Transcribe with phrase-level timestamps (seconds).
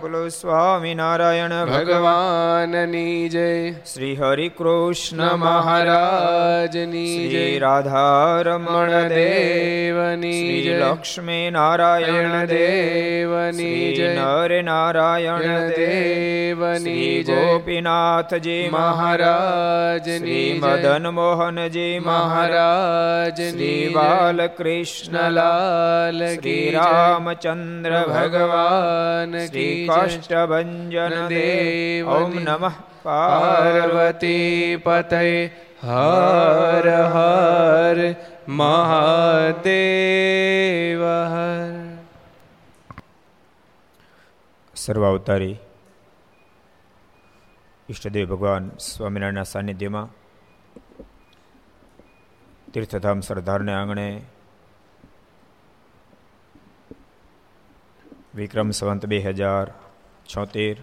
[0.00, 13.92] બોલો સ્વામિનારાયણ ભગવાનની જય શ્રી હરિ કૃષ્ણ મહારાજની જય રાધારમણ દેવની જય લક્ષ્મી નારાયણ દેવની
[13.92, 29.32] જય નર નારાયણ દેવની જય ગોપીનાથજી મહારાજની મદન મોહનજી મહારાજની બાલ કૃષ્ણલાલ શ્રી રામચંદ્ર ભગવાન
[29.44, 30.72] શ્રી કાષ્ટભન
[31.28, 35.22] દેવ ઓમ નમઃ પાર્વતી પતય
[35.84, 37.98] હર હર
[38.56, 39.86] મહાદેવ
[44.76, 45.56] સર્વાવતારી
[47.88, 50.08] ઈષ્ટદેવ ભગવાન સ્વામિનારાયણના સાનિધ્યમાં
[52.68, 54.06] તીર્થધામ સરદારને આંગણે
[58.36, 59.66] વિક્રમ સંવંત બે હજાર
[60.26, 60.76] છોતેર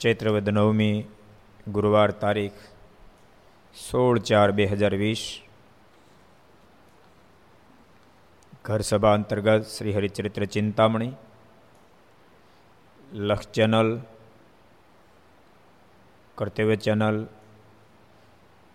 [0.00, 0.96] ચૈત્રવદ નવમી
[1.68, 2.62] ગુરુવાર તારીખ
[3.74, 5.22] સોળ ચાર બે હજાર વીસ
[8.64, 11.12] ઘર સભા અંતર્ગત શ્રી હરિચરિત્ર ચિંતામણી
[13.22, 13.90] લક્ષ ચેનલ
[16.38, 17.18] કર્તવ્ય ચેનલ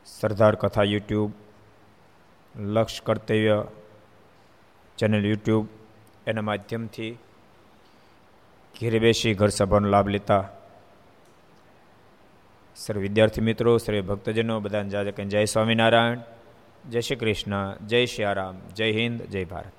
[0.08, 1.32] સરદાર કથા યુટ્યુબ
[2.72, 3.58] લક્ષ કર્તવ્ય
[4.98, 5.81] ચેનલ યુટ્યુબ
[6.28, 7.18] એના માધ્યમથી
[8.82, 10.50] ઘેરે બેસી ઘર સભાનો લાભ લેતા.
[12.76, 16.20] સર્વ વિદ્યાર્થી મિત્રો સર્વે ભક્તજનો, બધાને જાજે કે જય સ્વામિનારાયણ,
[16.90, 19.74] જય શ્રી કૃષ્ણ, જય શ્રી રામ જય હિન્દ, જય ભારત.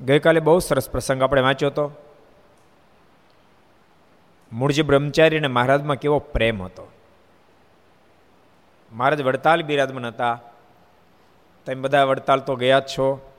[0.00, 1.92] ગઈકાલે બહુ સરસ પ્રસંગ આપણે વાંચ્યો હતો.
[4.52, 6.92] મૂળજી બ્રહ્મચારી અને મહારાજમાં કેવો પ્રેમ હતો.
[8.92, 10.40] મહારાજ વડતાલ બિરાજમાન હતા.
[11.66, 13.32] તમે બધા વડતાલ તો ગયા જ છો.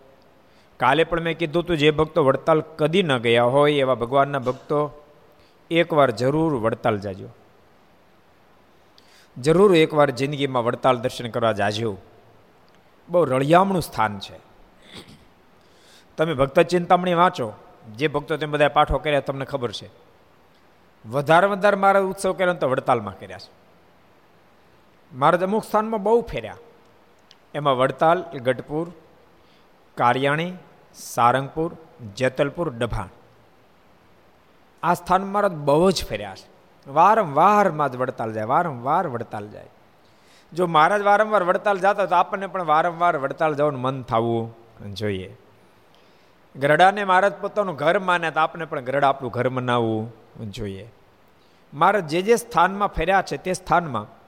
[0.78, 5.06] કાલે પણ મેં કીધું હતું જે ભક્તો વડતાલ કદી ન ગયા હોય એવા ભગવાનના ભક્તો,
[5.72, 7.28] એકવાર જરૂર વડતાલ જાજો.
[9.38, 11.98] જરૂર એકવાર જિંદગીમાં વડતાલ દર્શન કરવા જાજો.
[13.10, 14.40] બહુ રળિયામણું સ્થાન છે.
[16.18, 17.54] તમે ભક્ત ચિંતામણી વાંચો.
[17.98, 19.90] જે ભક્તો તમે બધા પાઠો કર્યા તમને ખબર છે.
[21.06, 23.52] વધારે વધારે મારા ઉત્સવ કર્યા તો વડતાલમાં કર્યા છે.
[25.14, 26.58] મારા અમુક સ્થાનમાં બહુ ફેર્યા.
[27.54, 28.92] એમાં વડતાલ, ગઢપુર,
[29.98, 30.54] કારિયાણી,
[30.96, 31.78] સારંગપુર,
[32.16, 33.08] જેતલપુર, ડભાણ.
[34.84, 36.60] આ સ્થાન મારા બહુ જ ફેર્યા છે.
[36.92, 39.66] વારંવારમાં જ વડતાલ જાય, વારંવાર વડતાલ જાય.
[40.54, 44.56] જો મહારાજ વારંવાર વડતાલ જતા તો આપણને પણ વારંવાર વડતાલ જવાનું મન થવું
[44.94, 45.38] જોઈએ.
[46.56, 50.14] ગરડાને મહારાજ પોતાનું ઘર માને તો આપણે પણ ગરડા આપણું ઘર મનાવવું
[50.52, 50.92] જોઈએ.
[51.74, 54.19] મહારાજ જે જે સ્થાનમાં ફેર્યા છે તે સ્થાનમાં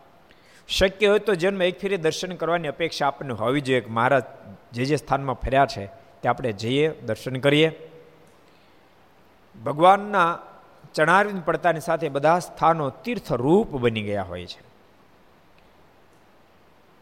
[0.71, 3.81] શક્ય હોય તો જન્મ એક ફેરી દર્શન કરવાની અપેક્ષા આપણને હોવી જોઈએ.
[3.81, 4.23] કે મહારાજ
[4.71, 5.85] જે જે સ્થાનમાં ફર્યા છે,
[6.21, 7.89] તે આપણે જઈએ, દર્શન કરીએ.
[9.65, 10.39] ભગવાનના
[10.93, 14.61] ચણારવિંદ પડતાની સાથે બધા સ્થાનો તીર્થરૂપ બની ગયા હોય છે.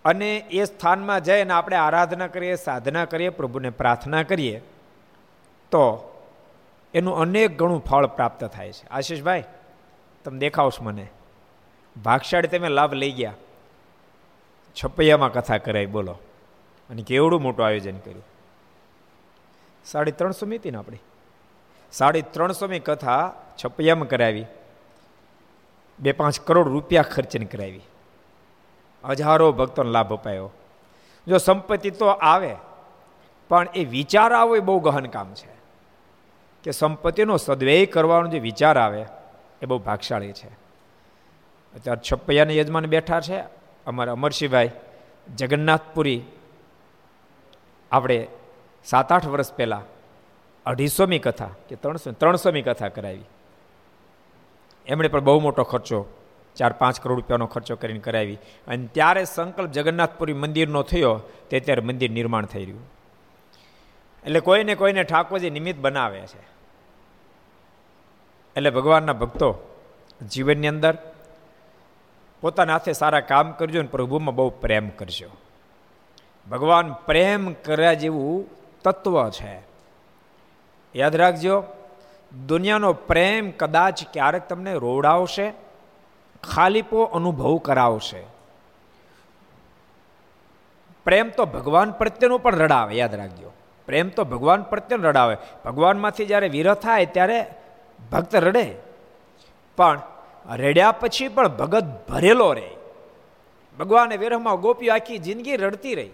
[0.06, 4.60] અને એ સ્થાનમાં જઈને આપણે આરાધના કરીએ, સાધના કરીએ, પ્રભુને પ્રાર્થના કરીએ,
[5.72, 6.12] તો
[6.94, 8.88] એનું અનેક ઘણું ફળ પ્રાપ્ત થાય છે.
[8.88, 9.44] આશીષભાઈ,
[10.24, 11.08] તમે દેખાવશ મને.
[12.04, 13.34] ભાગશાળી તમે લાભ લઈ ગયા.
[14.84, 16.12] છપૈયામાં કથા કરાવી બોલો.
[16.90, 18.26] અને કેવડું મોટું આયોજન કર્યું?
[19.86, 20.98] સાડી ત્રણસો મી હતી ને આપણી.
[21.92, 23.34] સાડી ત્રણસોમી કથા
[23.66, 24.46] છપૈયામાં કરાવી.
[26.00, 27.82] બે પાંચ કરોડ રૂપિયા ખર્ચીને કરાવી.
[29.10, 30.52] હજારો ભક્તોને લાભ અપાયો.
[31.28, 32.56] જો સંપત્તિ તો આવે,
[33.50, 35.54] પણ એ વિચાર આવો એ બહુ ગહન કામ છે.
[36.64, 39.06] કે સંપત્તિનો સદવ્યય કરવાનો જે વિચાર આવે,
[39.62, 40.48] એ બહુ ભાગશાળી છે.
[41.76, 44.72] અત્યારે છપ્પૈયાના યજમાન બેઠા છે અમારા અમરસિંહભાઈ
[45.36, 46.22] જગન્નાથપુરી
[47.92, 48.28] આપણે
[48.86, 49.82] સાત આઠ વર્ષ પહેલાં
[50.66, 53.22] અઢીસોમી કથા કે ત્રણસો, ત્રણસોમી કથા કરાવી.
[54.88, 56.06] એમણે પણ બહુ મોટો ખર્ચો
[56.56, 58.36] ચાર પાંચ કરોડ રૂપિયાનો ખર્ચો કરીને કરાવી.
[58.68, 62.82] અને ત્યારે સંકલ્પ જગન્નાથપુરી મંદિરનો થયો, તે ત્યારે મંદિર નિર્માણ થઈ રહ્યું.
[64.26, 66.40] એટલે કોઈને કોઈને ઠાકોરજી નિમિત્ત બનાવે છે.
[68.56, 69.78] એટલે ભગવાનના ભક્તો
[70.32, 70.98] જીવનની અંદર
[72.42, 75.30] પોતાના હાથે સારા કામ કરજો અને પ્રભુમાં બહુ પ્રેમ કરજો.
[76.50, 78.50] ભગવાન પ્રેમ કર્યા જેવું
[78.84, 79.62] તત્વ છે.
[80.96, 81.64] યાદ રાખજો,
[82.48, 85.54] દુનિયાનો પ્રેમ કદાચ ક્યારેક તમને રોવડાવશે
[86.44, 88.24] ખાલીપો અનુભવ કરાવશે.
[91.06, 93.52] પ્રેમ તો ભગવાન પ્રત્યેનો પણ રડાવે, યાદ રાખજો.
[93.86, 95.38] પ્રેમ તો ભગવાન પ્રત્યે રડાવે.
[95.66, 97.46] ભગવાનમાંથી જ્યારે વિરહ થાય ત્યારે
[98.12, 98.76] ભક્ત રડે.
[99.78, 100.02] પણ
[100.56, 102.70] રડ્યા પછી પણ ભગત ભરેલો રહે.
[103.80, 106.10] ભગવાને વિરહમાં ગોપીઓ આખી જિંદગી રડતી રહી.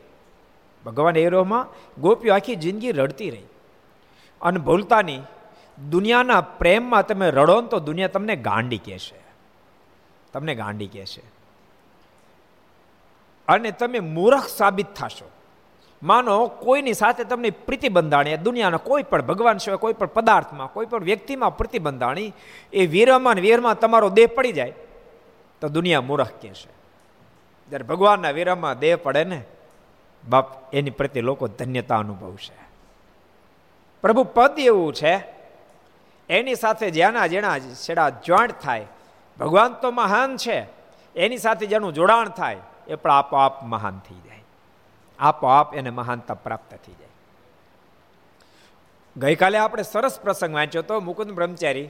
[0.85, 1.67] ભગવાન વિરહમાં
[2.01, 3.43] ગોપીઓ આખી જિંદગી રડતી રહી.
[4.41, 5.21] અને ભૂલતાની
[5.89, 9.19] દુનિયાના પ્રેમમાં તમે રડો ને તો દુનિયા તમને ગાંડી કહેશે.
[10.33, 11.21] તમને ગાંડી કહેશે.
[13.47, 15.31] અને તમે મૂર્ખ સાબિત થશો.
[16.05, 20.85] માનો, કોઈની સાથે તમને પ્રીતિ બંધાણી દુનિયાના કોઈ પણ ભગવાન સિવાય કોઈ પણ પદાર્થમાં, કોઈ
[20.85, 22.33] પણ વ્યક્તિમાં પ્રીતિ બંધાણી
[22.73, 24.75] એ વીરમાં વીરમાં તમારો દેહ પડી જાય,
[25.61, 26.69] તો દુનિયા મૂરખ કહેશે
[27.69, 29.39] જ્યારે ભગવાનના વીરમાં દેહ પડે ને,
[30.23, 32.57] બાપ, એની પ્રત્યે લોકો ધન્યતા અનુભવશે.
[34.03, 35.13] પ્રભુ પદ એવું છે,
[36.29, 38.87] એની સાથે જેના જેના છેડા જોઈન્ટ થાય,
[39.39, 40.57] ભગવાન તો મહાન છે,
[41.15, 44.44] એની સાથે જેનું જોડાણ થાય, એ પણ આપોઆપ મહાન થઈ જાય.
[45.19, 47.07] આપોઆપ એને મહાનતા પ્રાપ્ત થઈ જાય.
[49.17, 51.89] ગઈકાલે આપણે સરસ પ્રસંગ વાંચ્યો તો મુકુંદ બ્રહ્મચારી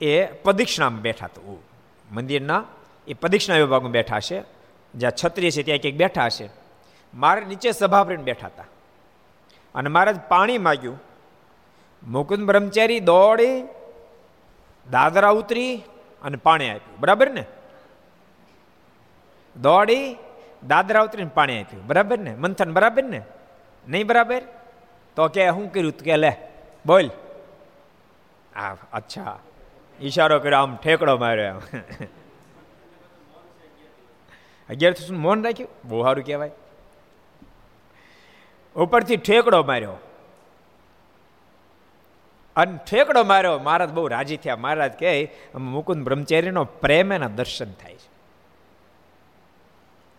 [0.00, 1.62] એ પદીક્ષણામાં બેઠા તો
[2.12, 2.64] મંદિરના
[3.08, 4.42] એ પદીક્ષણા વિભાગમાં બેઠા છે
[4.94, 6.48] જ્યાં છત્રી છે ત્યાં કંઈક બેઠા હશે.
[7.14, 8.64] મારે નીચે સભા ભરીને બેઠા હતા.
[9.74, 11.00] અને મહારાજ પાણી માગ્યું.
[12.06, 13.62] મુકુંદ બ્રહ્મચારી દોડી,
[14.90, 15.82] દાદરા ઉતરી
[16.22, 17.00] અને પાણી આપ્યું.
[17.00, 17.44] બરાબર ને?
[19.62, 20.16] દોડી
[20.66, 21.86] દાદરા ઉતરીને પાણી આપ્યું.
[21.86, 22.34] બરાબર ને?
[22.34, 23.22] મંથન બરાબર ને?
[23.88, 24.42] નહીં બરાબર?
[25.16, 26.32] તો કે શું કર્યું કે લે,
[26.86, 27.10] બોલ.
[28.56, 29.38] આ, અચ્છા.
[30.00, 31.44] ઈશારો કર્યો, આમ ઠેકડો માર્યો.
[31.54, 31.62] આમ
[34.70, 35.88] અગિયાર શું મૌન રાખ્યું?
[35.88, 36.50] બહુ સારું કહેવાય.
[38.76, 39.92] ઉપરથી ઠેકડો માર્યો.
[42.56, 44.56] અને ઠેકડો માર્યો, મહારાજ બહુ રાજી થયા.
[44.56, 48.19] મહારાજ કહે, મુકુંદ બ્રહ્મચારીનો પ્રેમ એના દર્શન થાય છે.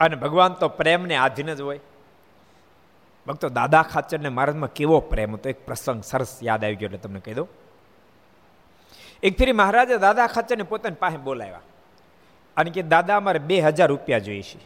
[0.01, 1.79] અને ભગવાન તો પ્રેમને આધીન જ હોય.
[3.27, 5.49] ભક્તો, દાદા ખાચરને મહારાજમાં કેવો પ્રેમ હતો?
[5.49, 7.47] એક પ્રસંગ સરસ યાદ આવી ગયો એટલે તમને કહી દઉં.
[9.23, 11.59] એક ફેરી મહારાજે દાદા ખાચરને પોતાની પાસે બોલાવ્યા
[12.57, 14.59] અને કે, દાદા, અમારે બે હજાર રૂપિયા જોઈએ છે.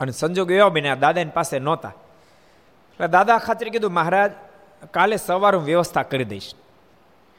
[0.00, 1.88] અને સંજોગ એવા બને દાદાની પાસે નહોતા.
[1.88, 4.32] એટલે દાદા ખાચરે કીધું, મહારાજ,
[4.90, 6.54] કાલે સવાર હું વ્યવસ્થા કરી દઈશ.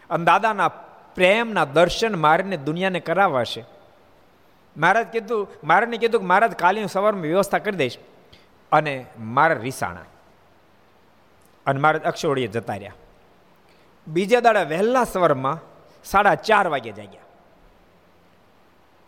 [0.10, 0.68] અને દાદાના
[1.16, 3.66] પ્રેમના દર્શન મારીને દુનિયાને કરાવાશે
[4.78, 7.98] મહારાજ કીધું મહારાજને કીધું કે મહારાજ કાલે સવારમાં વ્યવસ્થા કરી દઈશ.
[8.72, 10.06] અને મારા રીસાણા
[11.66, 12.94] અને મહારાજ અક્ષોડીએ જતા રહ્યા.
[14.08, 15.60] બીજા દાડા વહેલા સવારમાં
[16.04, 17.22] સાડા ચાર વાગે જાગ્યા.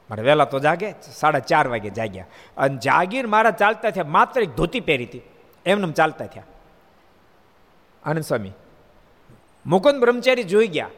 [0.09, 2.25] મારે વહેલા તો જાગે, સાડા ચાર વાગે જાગ્યા.
[2.57, 5.21] અને જાગીર મારા ચાલતા થયા, માત્ર એક ધોતી પહેરી હતી.
[5.65, 6.43] એમને ચાલતા થયા.
[8.05, 8.51] આનંદ સ્વામી,
[9.65, 10.89] મુકુંદ બ્રહ્મચારી જોઈ ગયા.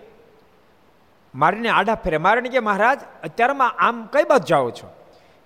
[1.36, 2.18] મારીને આડા ફેરે.
[2.18, 4.88] મારે કે, મહારાજ, અત્યારમાં આમ કઈ બાજુ જાઓ છો?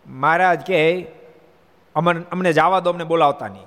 [0.08, 1.08] મહારાજ કે
[1.96, 3.66] અમને અમને જવા દો, અમને બોલાવતા નહીં.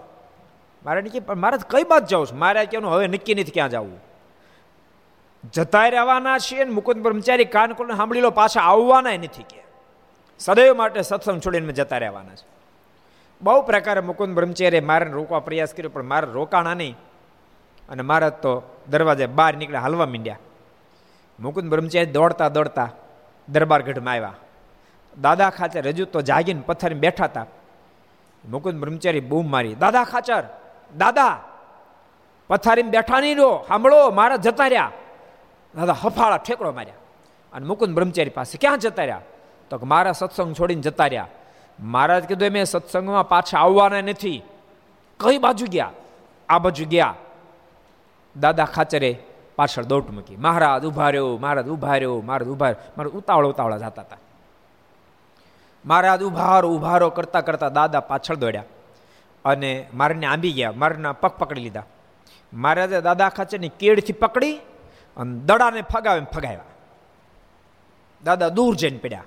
[0.84, 2.38] મારે કે મહારાજ, કઈ બાજુ જાઉં છું?
[2.38, 3.98] મહારાજ કે હવે નક્કી નથી ક્યાં જવું.
[5.54, 9.62] જતા રહેવાના છીએ ને મુકુંદ બ્રહ્મચારી કાન સાંભળી લો પાછા આવવાના નથી કે.
[10.38, 12.46] સદૈવ માટે સત્સંગ છોડીને જતા રહેવાના છે
[13.42, 16.96] બહુ પ્રકારે મુકુદ બ્રહ્મચારીએ મારે રોકવા પ્રયાસ કર્યો, પણ મારે રોકાણા નહીં.
[17.88, 20.38] અને મહારાજ તો દરવાજે બહાર નીકળ્યા, હાલવા માંડ્યા.
[21.40, 22.88] મુકુંદ બ્રહ્મચારી દોડતા દોડતા
[23.48, 24.34] દરબારગઢમાં આવ્યા.
[25.20, 27.46] દાદા ખાચર હજુ તો જાગીને પથ્થર બેઠા હતા.
[28.48, 30.42] મુકુંદ બ્રહ્મચારી બૂમ મારી, દાદા ખાચર,
[30.96, 31.40] દાદા,
[32.48, 34.90] પથારીમાં બેઠા નહીં રહો, સાંભળો, મારા જતા રહ્યા.
[35.74, 36.94] દાદા હફાળા ઠેકડો માર્યા.
[37.52, 39.20] અને મુકુંદ બ્રહ્મચારી પાસે ક્યાં જતા રહ્યા?
[39.70, 41.28] તો કે મારા સત્સંગ છોડીને જતા રહ્યા.
[41.80, 44.42] મહારાજ કીધું, એમ સત્સંગમાં પાછા આવવાના નથી.
[45.20, 45.90] કઈ બાજુ ગયા?
[46.48, 47.14] આ બાજુ ગયા.
[48.40, 49.18] દાદા ખાચરે
[49.60, 50.36] પાછળ દોટ મૂકી.
[50.36, 54.20] મહારાજ ઊભા રહ્યો મહારાજ ઊભા રહ્યો મહારાજ ઊભા મારા ઉતાવળ ઉતાવળા જતા હતા.
[55.84, 58.68] મહારાજ, ઉભારો ઉભારો, કરતા કરતા દાદા પાછળ દોડ્યા
[59.44, 61.86] અને મારને આંબી ગયા, મારના પગ પકડી લીધા.
[62.52, 64.56] મહારાજે દાદા ખાચરની કેળથી પકડી
[65.16, 66.68] અને દડાને ફગાવે ફગાવ્યા.
[68.24, 69.26] દાદા દૂર જઈને પડ્યા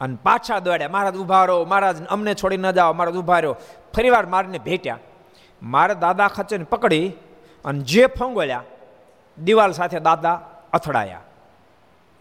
[0.00, 0.92] અને પાછા દોડ્યા.
[0.94, 3.56] મહારાજ ઊભા રહો મહારાજ, અમને છોડી ન જાઓ, મહારાજ ઊભા રહ્યો
[3.94, 4.98] ફરી વાર મારને ભેટ્યા.
[5.62, 7.06] મારે દાદા ખચેને પકડી
[7.64, 8.64] અને જે ફંગોલ્યા
[9.44, 10.40] દિવાલ સાથે દાદા
[10.72, 11.20] અથડાયા.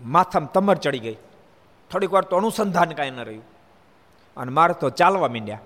[0.06, 1.16] માથામાં તમર ચડી ગઈ.
[1.92, 3.44] થોડીક વાર તો અનુસંધાન કાંઈ ન રહ્યું.
[4.38, 5.60] અને મારે તો ચાલવા માંડ્યા.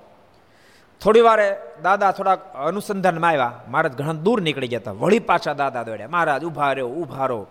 [1.02, 3.60] થોડી વારે દાદા થોડાક અનુસંધાનમાં આવ્યા.
[3.68, 4.92] મહારાજ ઘણા દૂર નીકળી ગયા હતા.
[4.92, 6.08] વળી પાછા દાદા દોડ્યા.
[6.08, 7.48] મહારાજ ઊભા રહ્યો ઊભા રહો.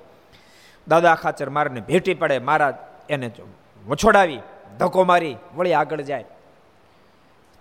[0.88, 2.38] દાદા ખાચર મારને ભેટી પડે.
[2.38, 2.74] મહારાજ
[3.08, 3.30] એને
[3.86, 4.40] વછોડાવી,
[4.78, 6.24] ધક્કો મારી, વળી આગળ જાય.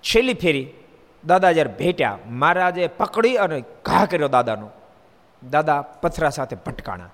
[0.02, 0.74] છેલ્લી ફેરી
[1.26, 4.70] દાદા જ્યારે ભેટ્યા, મહારાજે પકડી અને ઘા કર્યો દાદાનો.
[5.44, 7.10] દાદા પથરા સાથે ભટકાણા.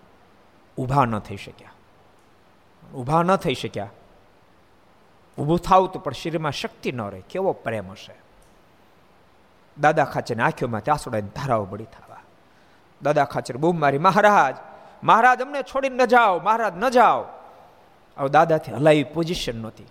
[0.77, 1.71] ઊભા ન થઈ શક્યા.
[2.93, 3.89] ઊભા ન થઈ શક્યા.
[5.37, 7.21] ઊભું થાવું તો પણ શરીરમાં શક્તિ ન રહે.
[7.29, 8.15] કેવો પ્રેમ હશે.
[9.81, 12.17] દાદા ખાચર આંખોમાં આંસુડાની ધારાઓ બળી થવા.
[13.03, 14.55] દાદા ખાચર, બૂમ મારી, મહારાજ!
[15.03, 16.39] મહારાજ, અમને છોડીને ન જાઓ!
[16.39, 17.25] મહારાજ, ન જાઓ!
[18.17, 19.85] હવે દાદાથી હલાવી પોઝિશન નહોતી.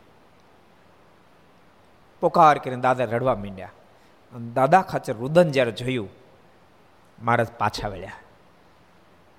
[2.21, 3.71] પોકાર કરીને દાદા રડવા માંડ્યા.
[4.35, 6.09] અને દાદા ખાચર રુદન જ્યારે જોયું,
[7.23, 8.13] મહારાજ પાછા વળ્યા.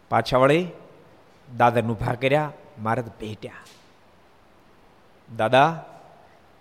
[0.10, 0.68] પાછા વળી
[1.58, 3.52] દાદાને ઊભા કર્યા મહારાજ ભેટ્યા.
[5.38, 5.86] દાદા,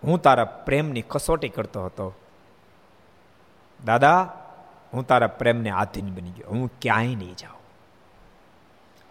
[0.04, 2.14] હું તારા પ્રેમની કસોટી કરતો હતો.
[3.84, 4.32] દાદા,
[4.92, 6.50] હું તારા પ્રેમને આધીન બની ગયો.
[6.50, 7.54] હું ક્યાંય નહીં જાઉં.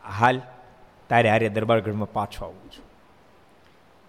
[0.10, 0.42] હાલ
[1.10, 2.86] તારે હારે દરબારગઢમાં પાછો આવું છું.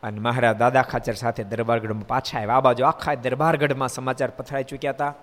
[0.03, 2.55] અને મહારાજ દાદા ખાચર સાથે દરબારગઢમાં પાછા આવ્યા.
[2.55, 5.15] આ બાજુ આખા દરબારગઢમાં સમાચાર પથરાઈ ચૂક્યા હતા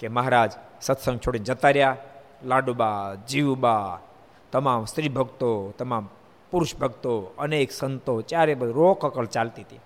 [0.00, 1.96] કે મહારાજ સત્સંગ છોડીને જતા રહ્યા.
[2.44, 4.00] લાડુબા, જીવબા
[4.56, 6.08] તમામ સ્ત્રી ભક્તો, તમામ
[6.50, 9.80] પુરુષ ભક્તો, અનેક સંતો, ચારે બધું રોક અકળ ચાલતી હતી.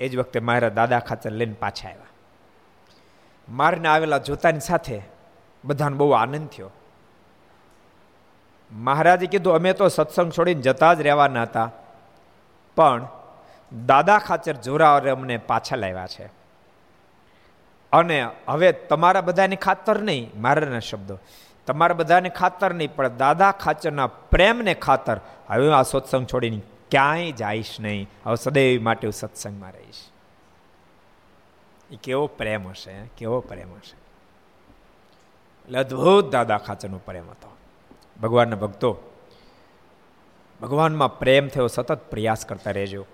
[0.00, 2.06] એ જ વખતે મારા દાદા ખાચર લઈને પાછા આવ્યા.
[3.48, 5.02] મારને આવેલા જોતાની સાથે
[5.64, 6.70] બધાને બહુ આનંદ થયો.
[8.72, 11.70] મહારાજે કીધું, અમે તો સત્સંગ છોડીને જતા જ રહેવાના હતા,
[12.76, 13.08] પણ
[13.86, 16.24] દાદા ખાચર જોરાવરે અમને પાછા લાવ્યા છે.
[17.92, 21.18] અને હવે તમારા બધાની ખાતર નહીં, મારાના શબ્દો.
[21.66, 25.20] તમારા બધાને ખાતર નહીં, પણ દાદા ખાચરના પ્રેમને ખાતર.
[25.48, 28.10] હવે આ સત્સંગ છોડીને ક્યાંય જઈશ નહીં.
[28.26, 29.94] હવે સદૈવ માટે હું સત્સંગમાં રહીશ.
[31.90, 33.96] એ કેવો પ્રેમ હશે કેવો પ્રેમ હશે.
[35.64, 37.56] એટલે અદભુત દાદા ખાચરનો પ્રેમ હતો.
[38.22, 38.98] ભગવાનના ભક્તો,
[40.62, 43.06] ભગવાનમાં પ્રેમ થયો, સતત પ્રયાસ કરતા રહેજો.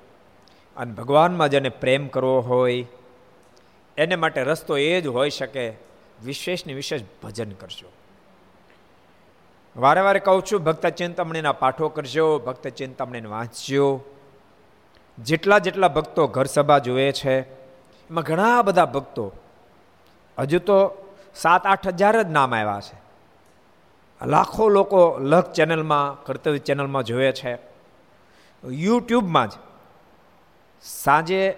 [0.76, 2.87] અને ભગવાનમાં જેને પ્રેમ કરવો હોય,
[3.97, 5.73] એને માટે રસ્તો એ જ હોઈ શકે,
[6.25, 7.88] વિશેષને વિશેષ ભજન કરજો.
[9.76, 14.00] વારે વારે કહું છું, ભક્ત ચિંતામણીના પાઠો કરજો, ભક્ત ચિંતામણીને વાંચજો.
[15.18, 19.32] જેટલા જેટલા ભક્તો ઘર સભા જુએ છે, એમાં ઘણા બધા ભક્તો,
[20.38, 23.02] હજુ તો સાત આઠ હજાર જ નામ આવ્યા છે.
[24.26, 27.58] લાખો લોકો લખ ચેનલમાં, કર્તવ્ય ચેનલમાં જોવે છે.
[28.64, 29.52] યુટ્યુબમાં જ.
[30.82, 31.56] સાંજે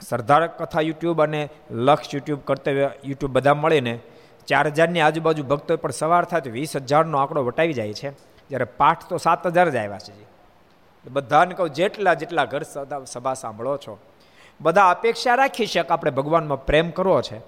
[0.00, 3.98] સરદાર કથા યુટ્યુબ અને લક્ષ યુટ્યુબ, કર્તવ્ય યુટ્યુબ બધા મળીને
[4.46, 8.10] ચાર હજારની આજુબાજુ ભક્તો પણ સવાર થાય તો વીસ હજારનો આંકડો વટાવી જાય છે.
[8.48, 10.32] જ્યારે પાઠ તો સાત હજાર જ આવ્યા છે
[11.10, 12.62] બધાને કહું, જેટલા જેટલા ઘર
[13.06, 13.98] સભા સાંભળો છો,
[14.60, 17.38] બધા અપેક્ષા રાખી શકે આપણે ભગવાનમાં પ્રેમ કરવો છે.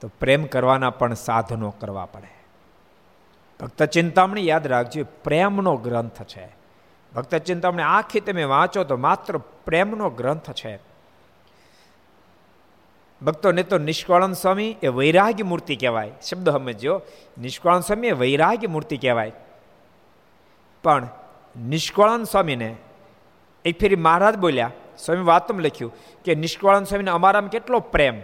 [0.00, 2.32] તો પ્રેમ કરવાના પણ સાધનો કરવા પડે.
[3.60, 6.48] ભક્ત ચિંતામણી યાદ રાખજો પ્રેમનો ગ્રંથ છે.
[7.14, 10.93] ભક્ત ચિંતામણી આખી તમે વાંચો તો માત્ર પ્રેમનો ગ્રંથ છે.
[13.22, 16.12] ભક્તોને તો નિષ્કળન સ્વામી એ વૈરાગ્ય મૂર્તિ કહેવાય.
[16.30, 17.02] શબ્દ સમજો
[17.40, 19.32] નિષ્કળન સ્વામી એ વૈરાગ્ય મૂર્તિ કહેવાય.
[20.82, 21.08] પણ
[21.56, 22.76] નિષ્કળન સ્વામીને
[23.64, 25.92] એક ફેરી મહારાજ બોલ્યા, સ્વામી વાતમાં લખ્યું
[26.24, 28.20] કે નિષ્કળન સ્વામીને અમારામાં કેટલો પ્રેમ?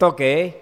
[0.00, 0.52] તો કે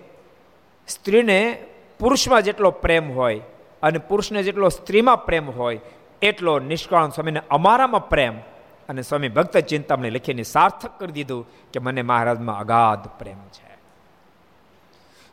[0.89, 1.65] સ્ત્રીને
[1.99, 3.41] પુરુષમાં જેટલો પ્રેમ હોય
[3.83, 5.81] અને પુરુષને જેટલો સ્ત્રીમાં પ્રેમ હોય,
[6.23, 8.39] એટલો નિષ્કાળ સ્વામીને અમારામાં પ્રેમ.
[8.89, 13.79] અને સ્વામી ભક્ત ચિંતામણી લખીને સાર્થક કરી દીધું કે મને મહારાજમાં અગાધ પ્રેમ છે.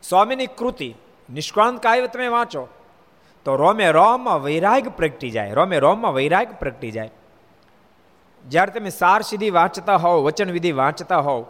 [0.02, 0.94] સ્વામીની કૃતિ
[1.30, 2.68] નિષ્કાંત કાવ્ય તમે વાંચો,
[3.44, 7.10] તો રોમે રોમમાં વૈરાગ પ્રગટી જાય, રોમે રોમમાં વૈરાગ પ્રગટી જાય.
[8.48, 11.46] જ્યારે તમે સાર સીધી વાંચતા હોવ, વચન વિધિ વાંચતા હોવ,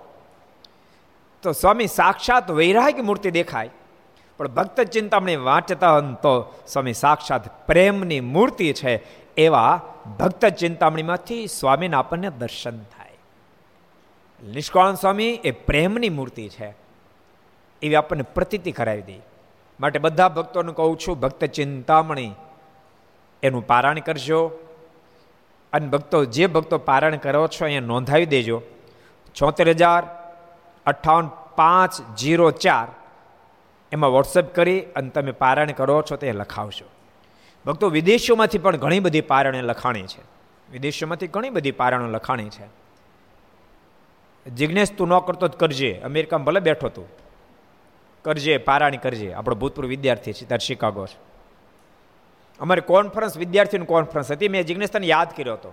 [1.42, 3.71] તો સ્વામી સાક્ષાત વૈરાગ મૂર્તિ દેખાય.
[4.38, 8.92] પણ ભક્ત ચિંતામણી વાંચતા તો સ્વામી સાક્ષાત પ્રેમની મૂર્તિ છે
[9.37, 13.11] એવા ભક્ત ચિંતામણીમાંથી સ્વામીને આપણને દર્શન થાય.
[14.49, 16.75] નિષ્કાળ સ્વામી એ પ્રેમની મૂર્તિ છે.
[17.82, 19.18] એવી આપણને પ્રતીતિ કરાવી દે.
[19.80, 22.35] માટે બધા ભક્તોને કહું છું, ભક્ત ચિંતામણી
[23.42, 24.50] એનું પારાયણ કરજો.
[25.73, 28.62] અને ભક્તો, જે ભક્તો પારણ કરો છો, અહીંયા નોંધાવી દેજો.
[29.40, 30.02] છોતેર હજાર
[30.87, 32.88] અઠ્ઠાવન પાંચ જીરો ચાર
[33.92, 36.85] એમાં વોટ્સઅપ કરી અને તમે પારણ કરો છો તે લખાવશો
[37.66, 40.21] ભક્તો વિદેશોમાંથી પણ ઘણી બધી પારણે લખાણી છે.
[40.73, 42.83] વિદેશોમાંથી ઘણી બધી પારણો લખાણી છે.
[44.50, 46.00] જિજ્ઞેશ તું ન કરતો જ કરજે.
[46.04, 47.09] અમેરિકામાં ભલે બેઠો તું.
[48.23, 49.33] કરજે, પારાણી કરજે.
[49.33, 51.19] આપણો ભૂતપૂર્વ વિદ્યાર્થી છે ત્યારે શિકાગો છે.
[52.61, 54.49] અમારી કોન્ફરન્સ વિદ્યાર્થીઓની કોન્ફરન્સ હતી.
[54.49, 55.73] મેં જિજ્ઞેશ યાદ કર્યો હતો.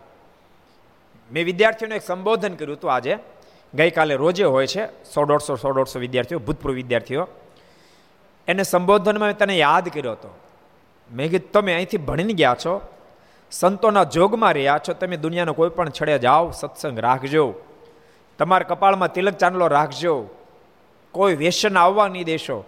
[1.31, 3.17] મેં વિદ્યાર્થીઓને એક સંબોધન કર્યું હતું આજે.
[3.74, 7.27] ગઈકાલે રોજે હોય છે, સો દોઢસો સો દોઢસો વિદ્યાર્થીઓ, ભૂતપૂર્વ વિદ્યાર્થીઓ.
[8.48, 10.39] એને સંબોધનમાં મેં તને યાદ કર્યો હતો.
[11.12, 12.82] મેં કીધું, તમે અહીંથી ભણીને ગયા છો?
[13.51, 14.94] સંતોના જોગમાં રહ્યા છો?
[14.94, 17.54] તમે દુનિયાનો કોઈ પણ છડે જાઓ, સત્સંગ રાખજો.
[18.38, 20.28] તમારા કપાળમાં તિલક ચાંદલો રાખજો.
[21.12, 22.66] કોઈ વ્યસન આવવા નહીં દેશો.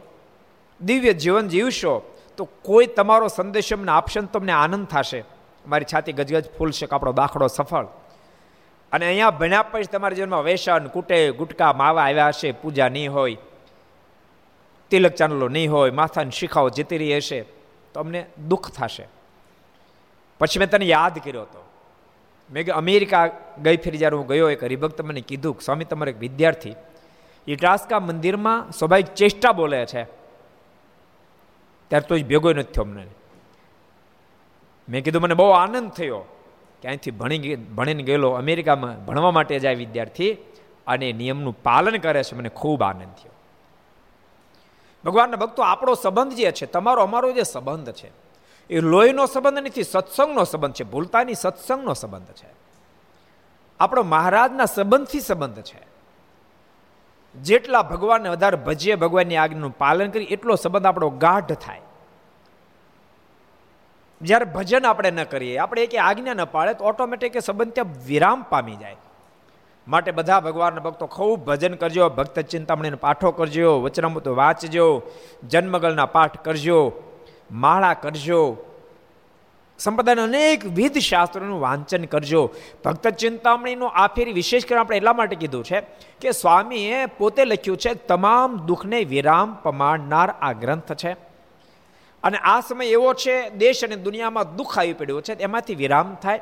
[0.82, 2.16] દિવ્ય જીવન જીવશો.
[2.38, 5.24] તો કોઈ તમારો સંદેશ અમને આપશે ને તમને આનંદ થશે.
[5.68, 7.86] મારી છાતી ગજગજ ફૂલશે આપણો દાખલો સફળ.
[8.92, 13.38] અને અહીંયા ભણ્યા પછી તમારા જીવનમાં વેસન, કુટે, ગુટકા, માવા આવ્યા હશે, પૂજા નહીં હોય,
[14.90, 17.46] તિલક ચાંદલો નહીં હોય, માથાની શિખાઓ જીતી રહી હશે.
[17.94, 19.08] તો અમને દુઃખ થશે.
[20.40, 21.70] પછી મેં તને યાદ કર્યો હતો.
[22.52, 23.28] મેં કે અમેરિકા
[23.64, 26.76] ગઈ ફેરી જ્યારે હું ગયો, એક હરિભક્ત મને કીધું સ્વામી, તમારો એક વિદ્યાર્થી
[27.48, 30.04] ઇટાસ્કા મંદિરમાં સ્વાભાવિક ચેષ્ટા બોલે છે.
[31.88, 33.08] ત્યારે તો જ ભેગો નથી થયો અમને.
[34.90, 36.24] મેં કીધું, મને બહુ આનંદ થયો
[36.82, 40.34] ક્યાંયથી ભણી ભણીને ગયેલો અમેરિકામાં ભણવા માટે જાય વિદ્યાર્થી
[40.88, 42.36] અને નિયમનું પાલન કરે છે.
[42.36, 43.31] મને ખૂબ આનંદ થયો.
[45.06, 48.12] ભગવાનના ભક્તો, આપણો સંબંધ જે છે, તમારો, અમારો જે સંબંધ છે,
[48.70, 52.50] એ લોહીનો સંબંધ નથી, સત્સંગનો સંબંધ છે, ભૂલતાની સત્સંગનો સંબંધ છે.
[53.80, 55.92] આપણો મહારાજના સંબંધથી સંબંધ છે.
[57.42, 61.82] જેટલા ભગવાનને વધારે ભજીએ ભગવાનની આજ્ઞાનું પાલન કરી, એટલો સંબંધ આપણો ગાઢ થાય.
[64.22, 68.46] જ્યારે ભજન આપણે ન કરીએ, આપણે એક આજ્ઞા ન પાડે તો ઓટોમેટિક સંબંધ ત્યાં વિરામ
[68.50, 68.96] પામી જાય.
[69.88, 75.02] માટે બધા ભગવાનના ભક્તો ખૂબ ભજન કરજો, ભક્ત ચિંતામણીનો પાઠો કરજો, વચનામૃત વાંચજો,
[75.50, 76.92] જન્મગલના પાઠ કરજો,
[77.52, 78.58] માળા કરજો,
[79.80, 82.50] સંપ્રદાયના અનેક વિધ શાસ્ત્રોનું વાંચન કરજો.
[82.86, 85.80] ભક્ત ચિંતામણીનું આ ફેરી વિશેષ કરીને આપણે એટલા માટે કીધું છે
[86.22, 91.12] કે સ્વામીએ પોતે લખ્યું છે, તમામ દુઃખને વિરામ પમાડનાર આ ગ્રંથ છે.
[92.24, 96.40] અને આ સમય એવો છે, દેશ અને દુનિયામાં દુઃખ આવી પડ્યું છે એમાંથી વિરામ થાય.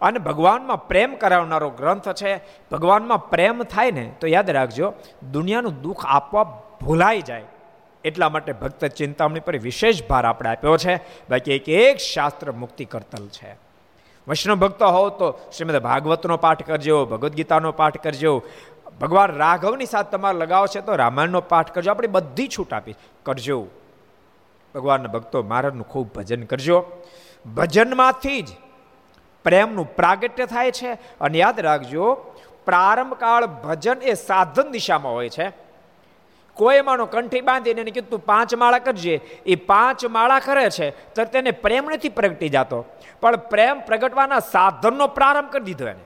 [0.00, 2.40] અને ભગવાનમાં પ્રેમ કરાવનારો ગ્રંથ છે.
[2.72, 4.92] ભગવાનમાં પ્રેમ થાય ને તો યાદ રાખજો,
[5.32, 6.42] દુનિયાનું દુઃખ આપવા
[6.82, 7.44] ભૂલાઈ જાય.
[8.04, 10.96] એટલા માટે ભક્ત ચિંતામણી પર વિશેષ ભાર આપણે આપ્યો છે.
[11.30, 13.52] બાકી એક એક શાસ્ત્ર મુક્તિ કરતલ છે.
[14.28, 18.42] વૈષ્ણવ ભક્તો હોવ તો શ્રીમદ ભાગવતનો પાઠ કરજો ભગવદ્ ગીતાનો પાઠ કરજો.
[19.00, 21.90] ભગવાન રાઘવની સાથે તમારે લગાવ છે તો રામાયણનો પાઠ કરજો.
[21.90, 23.66] આપણે બધી છૂટ આપી કરજો.
[24.74, 26.84] ભગવાનના ભક્તો મહારાજનું ખૂબ ભજન કરજો.
[27.54, 28.48] ભજનમાંથી જ
[29.46, 30.92] પ્રેમનું પ્રાગટ્ય થાય છે.
[31.20, 32.14] અને યાદ રાખજો,
[32.64, 35.52] પ્રારંભકાળ ભજન એ સાધન દિશામાં હોય છે.
[36.54, 39.20] કોઈ માનો કંઠી બાંધીને એને કીધું પાંચ માળા કરજે.
[39.46, 42.84] એ પાંચ માળા કરે છે તો તેને પ્રેમ નથી પ્રગટી જતો.
[43.20, 46.04] પણ પ્રેમ પ્રગટવાના સાધનનો પ્રારંભ કરી દીધો એને.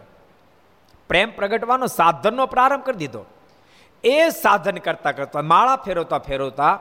[1.08, 3.24] પ્રેમ પ્રગટવાનો સાધનનો પ્રારંભ કરી દીધો.
[4.04, 6.80] એ સાધન કરતાં કરતાં, માળા ફેરવતા ફેરવતા,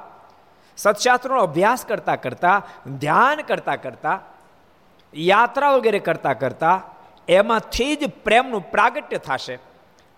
[0.77, 2.63] સત્શાસ્ત્રનો અભ્યાસ કરતાં કરતાં,
[2.97, 4.19] ધ્યાન કરતાં કરતા
[5.13, 6.81] યાત્રા વગેરે કરતા કરતા
[7.27, 9.59] એમાંથી જ પ્રેમનું પ્રાગટ્ય થશે.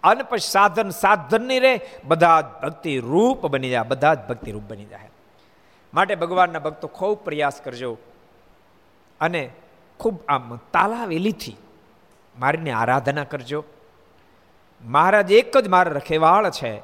[0.03, 4.51] અને પછી સાધન સાધન નહીં રહે બધા જ ભક્તિ રૂપ બની જાય, બધા જ ભક્તિ
[4.51, 5.11] રૂપ બની જાય.
[5.93, 7.97] માટે ભગવાનના ભક્તો ખૂબ પ્રયાસ કરજો.
[9.21, 9.49] અને
[9.99, 11.57] ખૂબ આમ તાલાવેલીથી
[12.39, 13.63] મારીને આરાધના કરજો.
[14.83, 16.81] મહારાજ એક જ મારા રખેવાળ છે,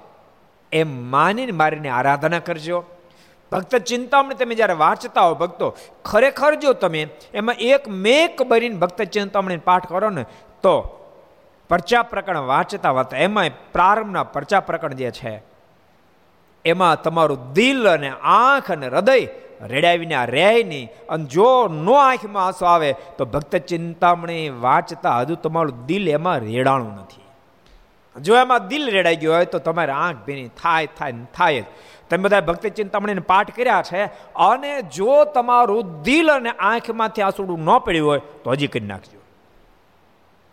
[0.71, 2.83] એમ માનીને મારીને આરાધના કરજો.
[3.51, 5.67] ભક્ત ચિંતામણી તમે જ્યારે વાંચતા હો ભક્તો,
[6.05, 7.01] ખરેખર જો તમે
[7.33, 10.23] એમાં એક મેક બનીને ભક્ત ચિંતામણી પાઠ કરો ને,
[10.63, 10.75] તો
[11.69, 15.33] પરચા પ્રકરણ વાંચતા વાંચતા એમાં પ્રારંભના પરચા પ્રકરણ જે છે,
[16.65, 19.27] એમાં તમારું દિલ અને આંખ અને હૃદય
[19.67, 20.89] રેડાવીને આ રહે નહીં.
[21.09, 26.93] અને જો નો આંખમાં આંસુ આવે, તો ભક્ત ચિંતામણી વાંચતા હજુ તમારું દિલ એમાં રેડાણું
[27.01, 27.26] નથી.
[28.21, 31.65] જો એમાં દિલ રેડાઈ ગયું હોય તો તમારે આંખ ભીની થાય થાય થાય જ.
[32.09, 37.77] તમે બધા ભક્તિ ચિંતામણીને પાઠ કર્યા છે અને જો તમારું દિલ અને આંખમાંથી આંસુડું ન
[37.77, 39.19] પડ્યું હોય તો હજી કરી નાખજો.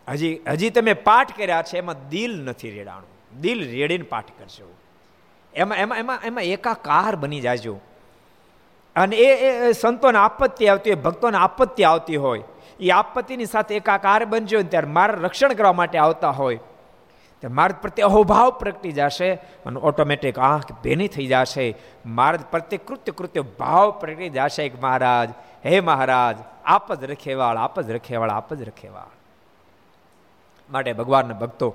[0.09, 3.41] હજી હજી તમે પાઠ કર્યા છે એમાં દિલ નથી રેડાણું.
[3.41, 4.75] દિલ રેડીને પાઠ કરશો
[5.55, 7.81] એમાં એમાં એમાં એમાં એકાકાર બની જાજો.
[8.97, 12.43] અને એ એ સંતોને આપત્તિ આવતી હોય, ભક્તોને આપત્તિ આવતી હોય,
[12.81, 16.59] એ આપત્તિની સાથે એકાકાર બનજો ત્યારે મારા રક્ષણ કરવા માટે આવતા હોય.
[17.49, 19.35] માર્ગ પ્રત્યે અહોભાવ પ્રગટી જશે
[19.67, 21.77] અને ઓટોમેટિક આંખ ભેની થઈ જશે.
[22.07, 25.29] માર્ગ પ્રત્યે કૃત્ય કૃત્ય ભાવ પ્રગટી જશે કે મહારાજ.
[25.67, 29.11] હે મહારાજ, આપ જ રખેવાળ, આપ જ રખેવાળ, આપ જ રખેવાળ.
[30.71, 31.75] માટે ભગવાનના ભક્તો,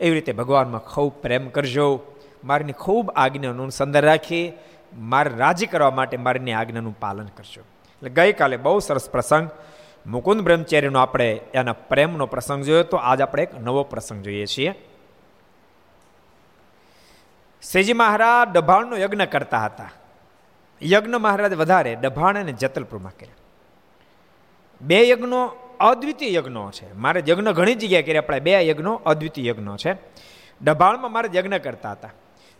[0.00, 2.00] એવી રીતે ભગવાનમાં ખૂબ પ્રેમ કરજો.
[2.44, 4.52] મારીની ખૂબ આજ્ઞાનું અનુસંધાન રાખી,
[4.98, 7.60] મારે રાજી કરવા માટે મારીની આજ્ઞાનું પાલન કરજો.
[7.60, 9.50] એટલે ગઈકાલે બહુ સરસ પ્રસંગ.
[10.06, 14.91] મુકુંદ બ્રહ્મચાર્યનો આપણે એના પ્રેમનો પ્રસંગ જોયો તો આજ આપણે એક નવો પ્રસંગ જોઈએ છીએ.
[17.70, 19.90] શ્રીજી મહારાજ ડભાણનો યજ્ઞ કરતા હતા.
[20.82, 23.34] યજ્ઞ મહારાજ વધારે ડભાણ અને જતલપુરમાં કર્યા.
[24.80, 25.46] બે યજ્ઞો
[25.80, 26.92] અદ્વિતીય યજ્ઞો છે.
[26.92, 29.96] મારે યજ્ઞ ઘણી જગ્યાએ કર્યા આપણે બે યજ્ઞો અદ્વિતીય યજ્ઞો છે.
[30.62, 32.10] ડભાણમાં મારે યજ્ઞ કરતા હતા.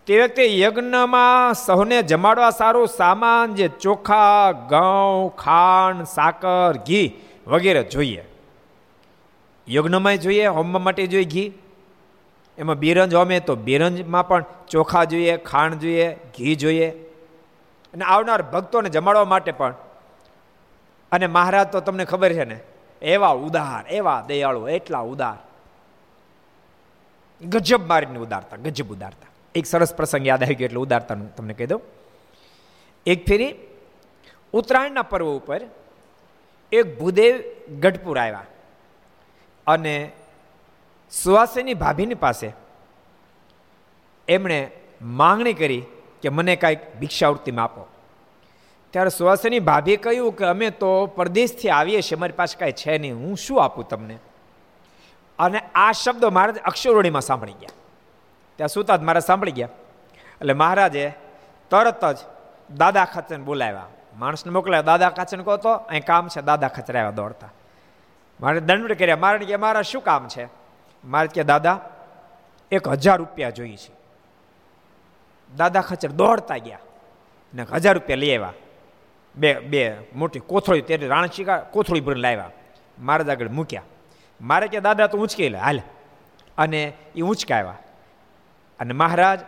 [0.06, 8.24] તે વખતે યજ્ઞમાં સૌને જમાડવા સારું સામાન, જે ચોખા, ઘઉં, ખાંડ, સાકર, ઘી વગેરે જોઈએ.
[9.68, 11.52] યજ્ઞમાં જોઈએ હોમવા માટે જોઈએ ઘી.
[12.58, 16.90] એમાં બિરંજ હોમે તો બિરંજમાં પણ ચોખા જોઈએ, ખાંડ જોઈએ, ઘી જોઈએ.
[17.94, 19.74] અને આવનાર ભક્તોને જમાડવા માટે પણ.
[21.12, 22.60] અને મહારાજ તો તમને ખબર છે ને,
[23.02, 25.46] એવા ઉદાર, એવા દયાળુ, એટલા ઉદાર.
[27.46, 29.28] ગજબ મારીને ઉદારતા, ગજબ ઉદારતા.
[29.54, 31.80] એક સરસ પ્રસંગ યાદ આવી ગયો એટલે ઉદારતાનું તમને કહી દઉં.
[33.06, 33.54] એક ફેરી
[34.52, 35.60] ઉત્તરાયણના પર્વ ઉપર
[36.72, 37.42] એક ભૂદેવ
[37.80, 38.44] ગઢપુર આવ્યા.
[39.66, 40.12] અને
[41.12, 42.52] સુવાસીની ભાભીની પાસે
[44.28, 44.70] એમણે
[45.02, 45.82] માંગણી કરી
[46.22, 47.88] કે મને કાંઈક ભિક્ષાવૃત્તિમાં આપો.
[48.90, 53.14] ત્યારે સુવાસીની ભાભીએ કહ્યું કે અમે તો પરદેશથી આવીએ છીએ, અમારી પાસે કાંઈ છે નહીં,
[53.14, 54.18] હું શું આપું તમને?
[55.38, 57.68] અને આ શબ્દો મહારાજ અક્ષરોણીમાં સાંભળી ગયા.
[58.56, 59.68] ત્યાં સુતા જ મહારાજ સાંભળી ગયા.
[60.12, 61.12] એટલે મહારાજે
[61.70, 62.18] તરત જ
[62.76, 63.86] દાદા ખચન બોલાવ્યા.
[64.18, 67.48] માણસને મોકલાવ્યા દાદા ખચન કહો તો, અહીં કામ છે, દાદા ખચરાવ્યા દોડતા.
[68.40, 69.16] મારે દંડ કર્યા.
[69.16, 70.61] મારે કે, મારા શું કામ છે?
[71.04, 71.80] મારે કે દાદા
[72.70, 73.92] એક હજાર રૂપિયા જોઈએ છે.
[75.56, 76.78] દાદા ખચર દોડતા ગયા
[77.54, 78.52] ને હજાર રૂપિયા લઈ આવ્યા.
[79.36, 82.50] બે બે મોટી કોથળી ત્યારે રાણચીકા કોથળી ભરીને લાવ્યા.
[82.98, 83.82] મારા આગળ મૂક્યા.
[84.40, 85.80] મારે કે દાદા તો ઊંચકી લે હાલ.
[86.58, 87.78] અને એ ઊંચકાવ્યા
[88.80, 89.40] અને મહારાજ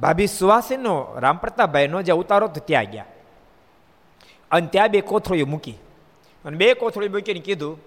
[0.00, 3.04] ભાભી સુવાસીનો રામપ્રતાપભાઈનો જે ઉતારો તો ત્યાં ગયા.
[4.50, 5.72] અને ત્યાં બે કોથળીઓ મૂકી.
[6.44, 7.78] અને બે કોથળી મૂકીને કીધું,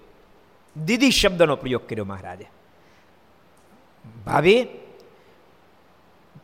[0.84, 2.48] દીદી શબ્દનો પ્રયોગ કર્યો મહારાજે.
[4.26, 4.68] ભાભી,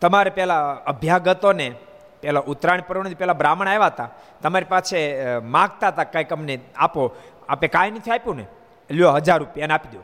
[0.01, 1.75] તમારે પેલા અભ્યાગતોને,
[2.21, 4.11] પેલા ઉત્તરાયણ પર્વને પેલા બ્રાહ્મણ આવ્યા હતા,
[4.43, 7.17] તમારી પાસે માગતા હતા કંઈક અમને આપો.
[7.49, 8.47] આપે કાંઈ નથી આપ્યું ને?
[8.91, 10.03] લ્યો હજાર રૂપિયા આપી દો.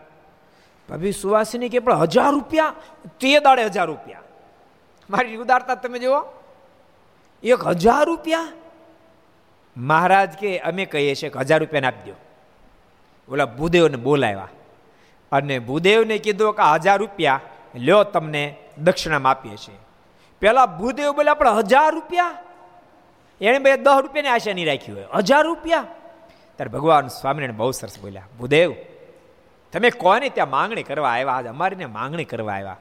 [0.89, 2.75] ભાભી, સુવાસીની કે પણ હજાર રૂપિયા?
[3.21, 4.21] તે દાડે હજાર રૂપિયા.
[5.11, 6.21] મારી ઉદારતા તમે જુઓ.
[7.43, 8.49] એક હજાર રૂપિયા?
[9.77, 12.17] મહારાજ કે, અમે કહીએ છીએ કે હજાર રૂપિયાને આપી દો.
[13.33, 14.49] ઓલા ભૂદેવને બોલાવ્યા.
[15.33, 17.41] અને ભૂદેવને કીધું કે હજાર રૂપિયા
[17.77, 18.45] લ્યો તમને
[18.79, 19.81] દક્ષિણામાં આપીએ છીએ.
[20.43, 22.31] પેલા ભૂદેવ બોલ્યા, પણ હજાર રૂપિયા?
[23.41, 25.09] એણે બે દસ રૂપિયાની આશા નહીં રાખી હોય.
[25.15, 25.85] હજાર રૂપિયા?
[26.57, 28.75] ત્યારે ભગવાન સ્વામિનારાયણ બહુ સરસ બોલ્યા, ભૂદેવ,
[29.73, 31.33] તમે કોને ત્યાં માંગણી કરવા આવ્યા?
[31.33, 32.77] આજ અમારીને માંગણી કરવા આવ્યા.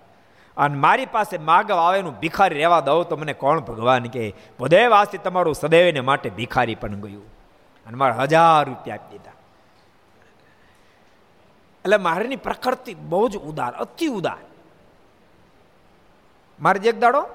[0.58, 4.94] અને મારી પાસે માગવ આવે એનું ભિખારી રહેવા દઉં તો મને કોણ ભગવાન કે ભૂદેવ,
[4.94, 7.26] આજથી તમારું સદૈવને માટે ભિખારી પણ ગયું.
[7.86, 9.38] અને મારે હજાર રૂપિયા આપી દીધા.
[11.86, 14.38] એટલે મારીની પ્રકૃતિ બહુ જ ઉદાર, અતિ ઉદાર.
[16.62, 17.26] મારે એક દાડો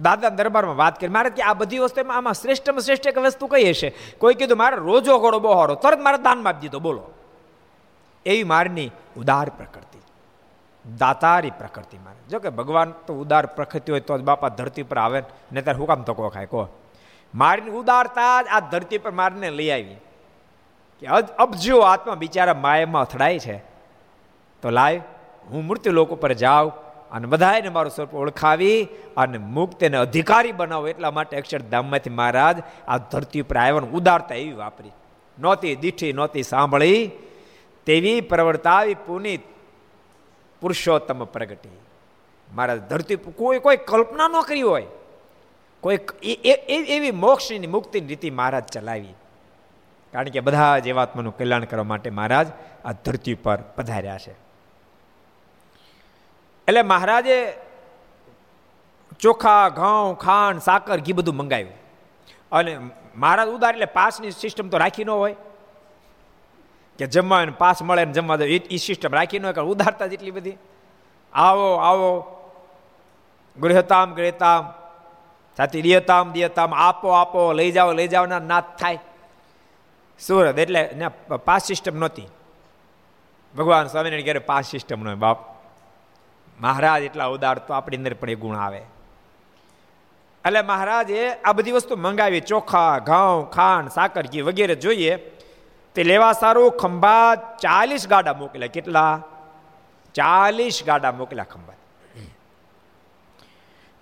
[0.00, 1.08] દાદા દરબારમાં વાત કરી.
[1.08, 3.94] મારે કે આ બધી વસ્તુમાં આમાં શ્રેષ્ઠમાં શ્રેષ્ઠ એક વસ્તુ કઈ હશે?
[4.18, 6.78] કોઈ કીધું, મારે રોજો ઘોડો બહોરો તરત મારે દાનમાં આપી દીધો.
[6.78, 7.02] બોલો.
[8.26, 9.98] એવી મારની ઉદાર પ્રકૃતિ.
[10.98, 12.28] દાતારી પ્રકૃતિ મારે.
[12.28, 15.22] જો કે ભગવાન તો ઉદાર પ્રકૃતિ હોય તો જ બાપા ધરતી પર આવે
[15.52, 16.46] ને ત્યારે હું કામ તકો ખાય?
[16.46, 16.68] કહો.
[17.34, 19.96] મારીની ઉદારતા જ આ ધરતી પર મારને લઈ આવી.
[21.02, 21.06] કે
[21.38, 23.56] અબજો આત્મા બિચારા માયામાં અથડાય છે,
[24.62, 25.02] તો લાય,
[25.50, 26.72] હું મૃત્યુ લોકો પર જાઉં
[27.10, 33.40] અને બધાને મારું સ્વરૂપ ઓળખાવી અને મુક્તને અધિકારી બનાવો એટલા માટે અક્ષરધામમાંથી મહારાજ આ ધરતી
[33.40, 34.90] ઉપર આવ્યા ઉદારતા એવી વાપરી.
[35.38, 37.10] નહોતી દીઠી, નહોતી સાંભળી,
[37.86, 39.40] તેવી પ્રવર્તાવી પુનિત
[40.60, 41.76] પુરુષોત્તમ પ્રગટી.
[42.54, 44.86] મહારાજ ધરતી કોઈ કોઈ કલ્પના ન કરી હોય.
[45.80, 45.98] કોઈ
[46.88, 49.14] એવી મોક્ષની મુક્તિની રીતિ મહારાજ ચલાવી.
[50.12, 52.46] કારણ કે બધા જીવાત્માનું કલ્યાણ કરવા માટે મહારાજ
[52.84, 54.32] આ ધરતી પર પધાર્યા છે.
[56.68, 57.56] એટલે મહારાજે
[59.20, 61.70] ચોખા, ઘઉં, ખાંડ, સાકર, ઘી બધું મંગાવ્યું.
[62.52, 62.78] અને
[63.16, 65.36] મહારાજ ઉદાર એટલે પાસની સિસ્ટમ તો રાખી ન હોય.
[66.98, 70.30] કે જમવા પાસ મળે ને જમવા દો, એ સિસ્ટમ રાખી ન હોય કારણ ઉદારતા જેટલી
[70.30, 70.56] બધી.
[71.32, 72.38] આવો આવો.
[73.60, 74.72] ગૃહતામ ગૃહતામ.
[75.56, 76.74] સાથે દિયતામ દિયતામ.
[76.74, 78.98] આપો આપો, લઈ જાઓ લઈ જાઓ, ના નાથ થાય.
[80.26, 81.08] સુરત એટલે
[81.44, 82.26] પાસ સિસ્ટમ નહોતી.
[83.56, 85.38] ભગવાન સ્વામિનારાયણ ક્યારે પાસ સિસ્ટમ ન બાપ.
[86.60, 88.82] મહારાજ એટલા ઉદાર તો આપણી અંદર પણ એ ગુણ આવે.
[90.46, 95.16] એટલે મહારાજે આ બધી વસ્તુ મંગાવી, ચોખા, ઘઉં, ખાંડ, સાકર ઘી વગેરે જોઈએ.
[95.94, 98.68] તે લેવા સારું, ખંભા ચાલીસ ગાડા મોકલ્યા.
[98.68, 99.22] કેટલા?
[100.14, 101.74] ચાલીસ ગાડા મોકલ્યા ખંભા.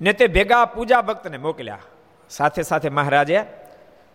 [0.00, 1.78] ને તે ભેગા પૂજા ભક્તને મોકલ્યા.
[2.30, 3.44] સાથે સાથે મહારાજે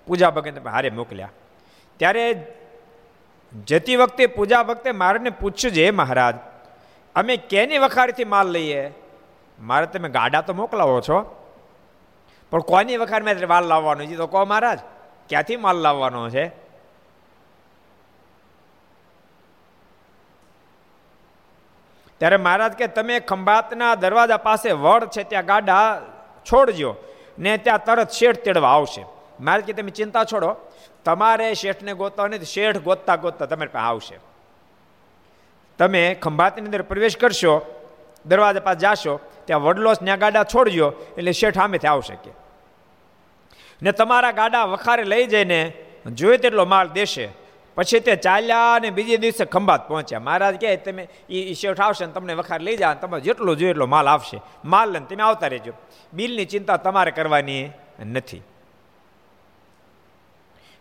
[0.07, 1.29] પૂજા ભક્તને હારે મોકલ્યા.
[1.97, 2.53] ત્યારે
[3.65, 6.35] જતી વખતે, પૂજા વખતે મારે પૂછ્યું છે મહારાજ,
[7.15, 8.91] અમે કેની વખારથી માલ લઈએ?
[9.59, 11.19] મારે તમે ગાડા તો મોકલાવો છો.
[12.51, 14.05] પણ કોની વખારમાં માલ લાવવાનો?
[14.05, 14.79] છે તો કહો મહારાજ,
[15.29, 16.47] ક્યાંથી માલ લાવવાનો છે?
[22.17, 26.01] ત્યારે મહારાજ કે, તમે ખંભાતના દરવાજા પાસે વડ છે, ત્યાં ગાડા
[26.45, 26.95] છોડજો
[27.39, 29.05] ને ત્યાં તરત શેઠ તેડવા આવશે.
[29.39, 30.55] મહારાજ કે તમે ચિંતા છોડો.
[31.05, 34.19] તમારે શેઠને ગોતવા નથી શેઠ ગોતતા ગોતતા તમારી પાસે આવશે.
[35.77, 37.65] તમે ખંભાતની અંદર પ્રવેશ કરશો,
[38.25, 42.31] દરવાજા પાસે જાશો, ત્યાં વડલોસ ત્યાં ગાડા છોડજો, એટલે શેઠ સામેથી આવશે કે.
[43.83, 45.73] ને તમારા ગાડા વખારે લઈ જઈને
[46.11, 47.29] જોઈએ તેટલો માલ દેશે.
[47.75, 50.19] પછી તે ચાલ્યા અને બીજે દિવસે ખંભાત પહોંચ્યા.
[50.19, 53.85] મહારાજ કહે, તમે એ શેઠ આવશે ને તમને વખાર લઈ જાય તમારે જેટલો જોઈએ એટલો
[53.85, 54.41] માલ આવશે.
[54.65, 55.73] માલ લઈને તમે આવતા રહેજો.
[56.13, 57.69] બિલની ચિંતા તમારે કરવાની
[58.05, 58.41] નથી.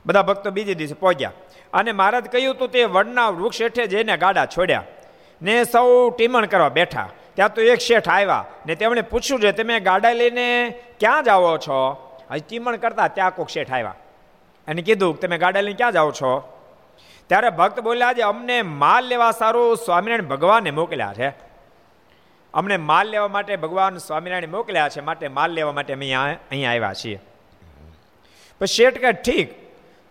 [0.07, 1.33] બધા ભક્તો બીજે દિવસે પહોંચ્યા.
[1.73, 4.85] અને મહારાજ કહ્યું હતું તે વડના વૃક્ષ હેઠે જઈને ગાડા છોડ્યા.
[5.43, 7.09] ને સૌ ટીમણ કરવા બેઠા.
[7.35, 8.45] ત્યાં તો એક શેઠ આવ્યા.
[8.67, 12.11] ને તેમણે પૂછ્યું છે તમે ગાડા લઈને ક્યાં જાઓ છો?
[12.31, 13.95] હજી ટીમણ કરતા ત્યાં કોક શેઠ આવ્યા.
[14.69, 16.61] અને કીધું તમે ગાડા લઈને ક્યાં જાઓ છો?
[17.27, 21.29] ત્યારે ભક્ત બોલ્યા આજે અમને માલ લેવા સારું સ્વામિનારાયણ ભગવાને મોકલ્યા છે.
[22.55, 26.95] અમને માલ લેવા માટે ભગવાન સ્વામિનારાયણ મોકલ્યા છે માટે માલ લેવા માટે અમે અહીંયા આવ્યા
[26.95, 27.21] છીએ.
[28.59, 29.64] પછી શેઠ કે ઠીક.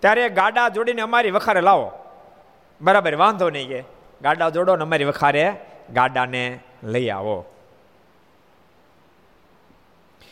[0.03, 1.91] ત્યારે ગાડા જોડીને અમારી વખારે લાવો.
[2.81, 3.83] બરાબર, વાંધો નહીં કે.
[4.21, 5.55] ગાડા જોડો ને અમારી વખારે
[5.93, 7.45] ગાડાને લઈ આવો.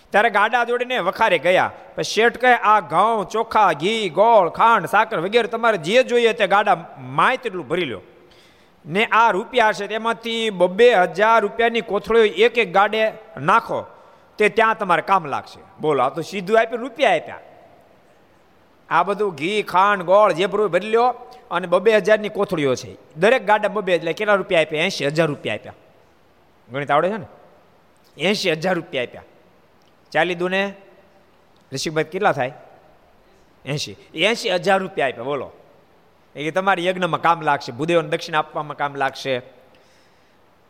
[0.10, 1.72] ત્યારે ગાડા જોડીને વખારે ગયા.
[1.96, 6.48] પછી શેઠ કહે, આ ઘઉં, ચોખા, ઘી, ગોળ, ખાંડ, સાકર વગેરે તમારે જે જોઈએ તે
[6.48, 8.02] ગાડા માય તેટલું ભરી લો
[8.86, 13.86] ને આ રૂપિયા છે તેમાંથી બબ્બે હજાર રૂપિયાની કોથળીઓ એક એક ગાડે નાખો.
[14.38, 15.60] તે ત્યાં તમારે કામ લાગશે.
[15.82, 17.40] બોલો, આ તો સીધું આપ્યું, રૂપિયા આપ્યા.
[18.92, 21.10] આ બધું ઘી, ખાંડ, ગોળ જે ભરી લો
[21.52, 22.98] અને બબે હજારની કોથળીઓ છે.
[23.16, 24.84] દરેક ગાડા બબે એટલે કેટલા રૂપિયા આપ્યા?
[24.84, 25.74] એંશી હજાર રૂપિયા આપ્યા.
[26.72, 27.26] ગણિત આવડે છે ને?
[28.18, 29.24] એંશી હજાર રૂપિયા આપ્યા.
[30.12, 30.74] ચાલી દુને
[31.74, 32.54] ઋષિકભાઈ કેટલા થાય?
[33.66, 33.96] એંશી.
[34.16, 35.52] એંશી હજાર રૂપિયા આપ્યા, બોલો.
[36.36, 39.40] એ તમારી યજ્ઞમાં કામ લાગશે, ભૂદેવને દક્ષિણ આપવામાં કામ લાગશે.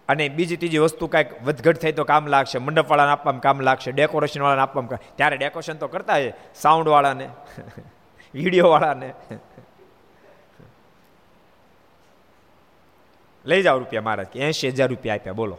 [0.10, 4.62] અને બીજી ત્રીજી વસ્તુ કાંઈક વધઘટ થઈ તો કામ લાગશે, મંડપવાળાને આપવામાં કામ લાગશે, ડેકોરેશનવાળાને
[4.62, 7.30] આપવામાં ત્યારે ડેકોરેશન તો કરતા હોય, સાઉન્ડવાળાને.
[8.34, 9.14] વિડીયોવાળાને.
[13.46, 15.58] લઈ જાઓ રૂપિયા મહારાજ કે એંશી હજાર રૂપિયા આપ્યા, બોલો.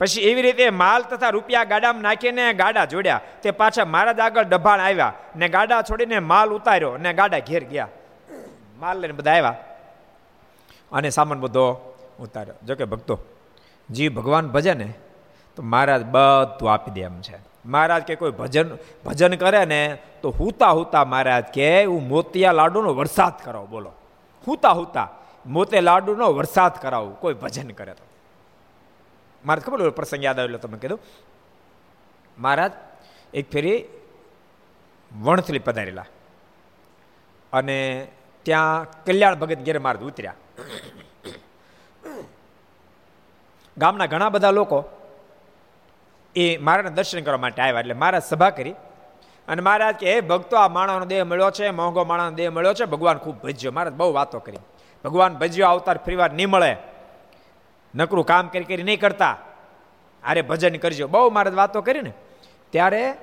[0.00, 3.20] પછી એવી રીતે માલ તથા રૂપિયા ગાડામાં નાખીને ગાડા જોડ્યા.
[3.42, 7.88] તે પાછા મહારાજ આગળ ડભાણ આવ્યા ને ગાડા છોડીને માલ ઉતાર્યો ને ગાડા ઘેર ગયા.
[8.78, 9.56] માલ લઈને બધા આવ્યા.
[10.92, 12.54] અને સામાન બધો ઉતાર્યો.
[12.66, 13.18] જોકે ભક્તો,
[13.90, 14.94] જીવ ભગવાન ભજે ને
[15.56, 17.38] તો મહારાજ બધું આપી દે એમ છે.
[17.68, 22.94] મહારાજ કે કોઈ ભજન ભજન કરે ને તો હુતા હુતા મહારાજ કે, હું મોતિયા લાડુનો
[22.94, 23.66] વરસાદ કરાવો.
[23.66, 23.92] બોલો.
[24.46, 25.08] હુતા હુતા.
[25.46, 27.20] મોતે લાડુનો વરસાદ કરાવું.
[27.20, 28.04] કોઈ ભજન કરે તો.
[29.46, 31.00] મારે ખબર પ્રસંગ યાદ આવેલો તમે કીધું.
[32.38, 32.72] મહારાજ
[33.34, 33.84] એક ફેરી
[35.22, 36.04] વણથલી પધારેલા.
[37.52, 38.08] અને
[38.42, 40.34] ત્યાં કલ્યાણ ભગત ઘેરે મહારાજ ઉતર્યા.
[43.78, 44.84] ગામના ઘણા બધા લોકો
[46.38, 47.80] એ મારાને દર્શન કરવા માટે આવ્યા.
[47.80, 48.70] એટલે મહારાજ સભા કરી.
[49.48, 52.84] અને મહારાજ કે, હે ભક્તો, આ માણસનો દેહ મળ્યો છે, મોંઘો માણસનો દેહ મળ્યો છે,
[52.84, 53.72] ભગવાન ખૂબ ભજ્યો.
[53.72, 54.58] મહારાજ બહુ વાતો કરી.
[55.04, 56.76] ભગવાન ભજ્યો, અવતાર ફરીવાર નહીં મળે.
[57.94, 59.36] નકરું કામ કરી કરી નહીં કરતા.
[60.28, 61.06] અરે ભજન કરજો.
[61.06, 62.12] બહુ મહારાજ વાતો કરી ને.
[62.70, 63.14] ત્યારે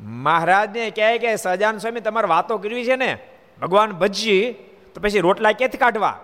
[0.00, 3.18] મહારાજને કહે કે, સજાન સ્વામી, તમારે વાતો કરવી છે ને?
[3.60, 4.52] ભગવાન ભજી
[4.94, 6.20] તો પછી રોટલા ક્યાંથી કાઢવા?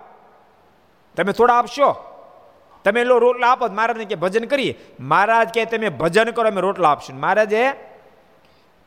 [1.15, 2.06] તમે થોડા આપશો?
[2.87, 4.79] તમે લો રોટલા આપો મહારાજને કે ભજન કરીએ.
[4.99, 7.19] મહારાજ કે તમે ભજન કરો, અમે રોટલા આપશું.
[7.19, 7.71] મહારાજે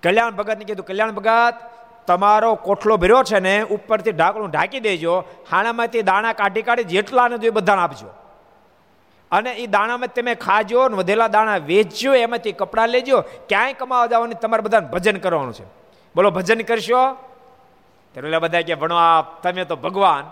[0.02, 1.54] કલ્યાણ ભગતને કીધું, કલ્યાણ ભગત,
[2.06, 7.46] તમારો કોઠલો ભર્યો છે ને, ઉપરથી ઢાંકણું ઢાંકી દેજો, હાણામાંથી દાણા કાઢી કાઢી જેટલાને જો
[7.46, 8.06] એ બધાને આપજો.
[9.30, 14.34] અને એ દાણામાં તમે ખાજો ને વધેલા દાણા વેચજો, એમાંથી કપડાં લેજો, ક્યાંય કમાવા જવાનું
[14.34, 15.64] તમારે બધાને ભજન કરવાનું છે.
[16.14, 17.14] બોલો, ભજન કરશો?
[18.12, 20.24] ત્યારે બધા કે આપ તમે તો ભગવાન.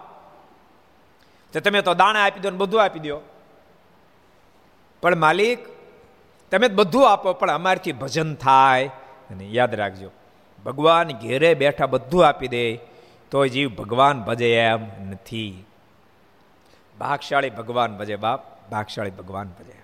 [1.53, 3.21] તો તમે તો દાણા આપી દો ને બધું આપી દો.
[5.03, 5.59] પણ માલિક,
[6.53, 8.87] તમે બધું આપો, પણ અમારથી ભજન થાય.
[9.31, 10.11] અને યાદ રાખજો,
[10.65, 12.77] ભગવાન ઘેરે બેઠા બધું આપી દે
[13.31, 15.65] તો જીવ ભગવાન ભજે એમ નથી.
[16.99, 19.77] ભાગશાળી ભગવાન ભજે બાપ, ભાગશાળી ભગવાન ભજે.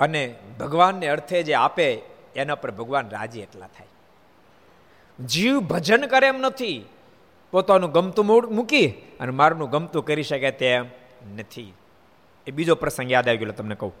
[0.00, 2.02] અને ભગવાનને અર્થે જે આપે,
[2.36, 3.86] એના પર ભગવાન રાજી એટલા થાય.
[5.24, 6.84] જીવ ભજન કરે એમ નથી,
[7.50, 8.86] પોતાનું ગમતું મૂકી
[9.20, 10.84] અને મારનું ગમતું કરી શકે તેમ
[11.36, 11.72] નથી.
[12.50, 13.92] એ બીજો પ્રસંગ યાદ આવી ગયો તમને કહું.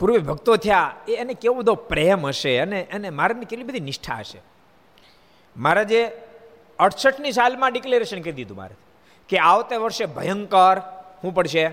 [0.00, 4.14] પૂર્વે ભક્તો થયા, એ એને કેવો બધો પ્રેમ હશે અને એને મહારાજની કેટલી બધી નિષ્ઠા
[4.14, 4.40] હશે.
[5.56, 6.00] મારા જે
[6.78, 8.74] અડસઠની સાલમાં ડિક્લેરેશન કરી દીધું મારે.
[9.28, 10.80] કે આવતા વર્ષે ભયંકર
[11.22, 11.70] શું પડશે?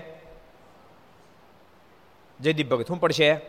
[2.40, 3.40] જયદીપ ભગત શું પડશે?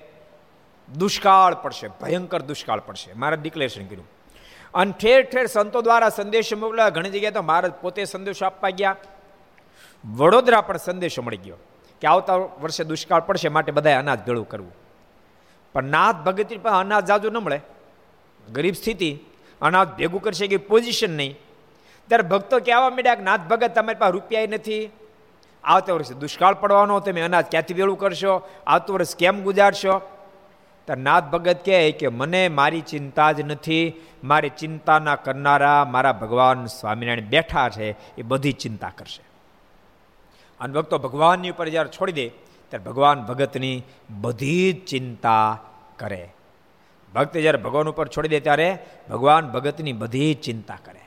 [0.97, 3.13] દુષ્કાળ પડશે, ભયંકર દુષ્કાળ પડશે.
[3.13, 4.08] મારે ડિક્લેરેશન કર્યું.
[4.73, 8.95] અને ઠેર ઠેર સંતો દ્વારા સંદેશો મોકલ્યા, ઘણી જગ્યાએ તો મહારાજ પોતે સંદેશો આપવા ગયા.
[10.13, 11.55] વડોદરા પણ સંદેશો મળી ગયો
[12.01, 14.71] કે આવતા વર્ષે દુષ્કાળ પડશે, માટે બધાએ અનાજ ભેળું કરવું.
[15.73, 17.61] પણ નાથ ભગતની પણ અનાજ જાજુ ન મળે.
[18.53, 19.19] ગરીબ સ્થિતિ,
[19.61, 21.37] અનાજ ભેગું કરશે કે પોઝિશન નહીં.
[22.07, 24.89] ત્યારે ભક્તો કહેવા માંડ્યા કે નાથ ભગત, તમારી પાસે રૂપિયા નથી.
[25.63, 28.49] આવતા વર્ષે દુષ્કાળ પડવાનો, તમે અનાજ ક્યાંથી ભેળું કરશો?
[28.67, 29.99] આવતું વર્ષ કેમ ગુજારશો?
[30.85, 33.93] ત્યારે નાથ ભગત કહે કે, મને મારી ચિંતા જ નથી.
[34.23, 39.35] મારી ચિંતાના કરનારા મારા ભગવાન સ્વામિનારાયણ બેઠા છે, એ બધી ચિંતા કરશે.
[40.59, 42.29] અને ભક્તો ભગવાનની ઉપર જ્યારે છોડી દે,
[42.69, 45.61] ત્યારે ભગવાન ભગતની બધી જ ચિંતા
[45.97, 46.33] કરે.
[47.13, 51.01] ભક્ત જ્યારે ભગવાન ઉપર છોડી દે ત્યારે ભગવાન ભગતની બધી જ ચિંતા કરે.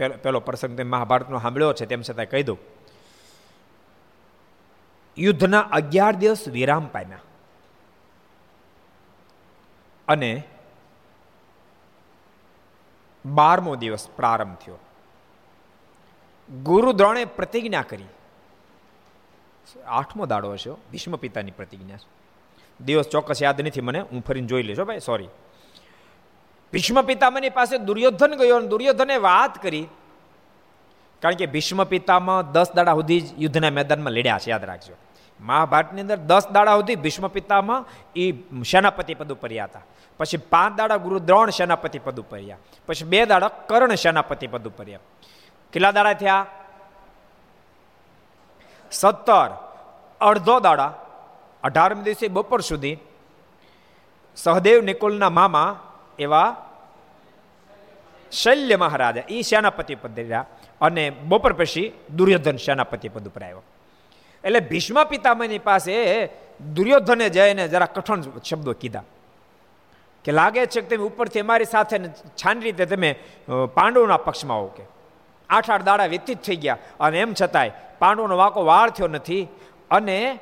[0.00, 2.58] પેલો પ્રસંગ તેમ મહાભારતનો સાંભળ્યો છે, તેમ છતાં કહી દઉં.
[5.18, 7.18] યુદ્ધના અગિયાર દિવસ વિરામ પામ્યા.
[10.08, 10.42] અને
[13.26, 14.78] બારમો દિવસ પ્રારંભ થયો.
[16.48, 18.04] ગુરુ દ્રોણે પ્રતિજ્ઞા કરી.
[19.86, 21.96] આઠમો દાડો હશે ભીષ્મ પિતાની પ્રતિજ્ઞા.
[22.80, 25.28] દિવસ ચોક્કસ યાદ નથી મને, હું ફરીને જોઈ લેજો ભાઈ સોરી
[26.72, 29.86] ભીષ્મ પિતામાની પાસે દુર્યોધન ગયો અને દુર્યોધને વાત કરી.
[31.22, 34.94] કારણ કે ભીષ્મ પિતામાં દસ દાડા સુધી જ યુદ્ધના મેદાનમાં લડ્યા છે, યાદ રાખજો.
[35.40, 38.32] મહાભારતની અંદર દસ દાડા સુધી ભીષ્મ પિતામાં એ
[38.70, 39.80] સેનાપતિ પદ ઉપર હતા.
[40.18, 42.38] પછી પાંચ દાડા ગુરુ દ્રોણ સેનાપતિ પદ ઉપર
[42.86, 44.88] પછી બે દાડા કર્ણ સેનાપતિ પદ ઉપર
[45.74, 46.46] કેટલા દાડા થયા?
[48.92, 49.50] સત્તર.
[50.20, 50.92] અડધો દાડા.
[51.62, 52.96] અઢારમી દિવસે બપોર સુધી.
[54.36, 55.70] સહદેવ નિકુલના મામા
[56.18, 56.50] એવા
[58.32, 60.32] શૈલ્ય મહારાજા એ સેનાપતિ પદ
[60.80, 63.62] અને બપોર પછી દુર્યોધન સેનાપતિ પદ ઉપર આવ્યો.
[64.44, 65.94] એટલે ભીષ્મ પિતામહની પાસે
[66.74, 69.04] દુર્યોધને જઈને જરા કઠણ શબ્દો કીધા
[70.24, 71.96] કે લાગે છે કે તમે ઉપરથી અમારી સાથે
[72.40, 73.10] છાન રીતે તમે
[73.74, 74.93] પાંડવના પક્ષમાં આવો કે.
[75.50, 76.78] આઠ આઠ દાડા વ્યતીત થઈ ગયા.
[77.00, 79.48] અને એમ છતાંય પાંડવોનો વાંકો વાળ થયો નથી.
[79.90, 80.38] અને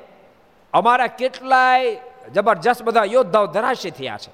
[0.73, 1.99] અમારા કેટલાય
[2.33, 4.31] જબરજસ્ત બધા યોદ્ધાઓ ધરાશી થયા છે.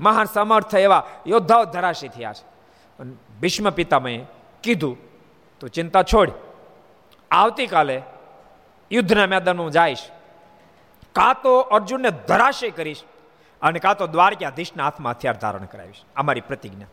[0.00, 2.54] મહાન સમર્થ એવા યોદ્ધાઓ ધરાશી થયા છે.
[3.40, 4.24] ભીષ્મ પિતામહે
[4.62, 4.96] કીધું,
[5.60, 6.30] તો ચિંતા છોડ.
[7.30, 8.02] આવતીકાલે
[8.92, 9.98] યુદ્ધના મેદાનમાં હું જઈશ.
[11.12, 13.02] કાં તો અર્જુનને ધરાશય કરીશ
[13.62, 16.02] અને કાં તો દ્વારકાધીશના હાથમાં હથિયાર ધારણ કરાવીશ.
[16.16, 16.86] અમારી પ્રતિજ્ઞા.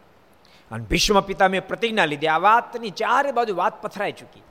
[0.72, 2.28] અને ભીષ્મ પિતા મેં પ્રતિજ્ઞા લીધી.
[2.28, 4.44] આ વાતની ચારે બાજુ વાત પથરાઈ ચૂકી.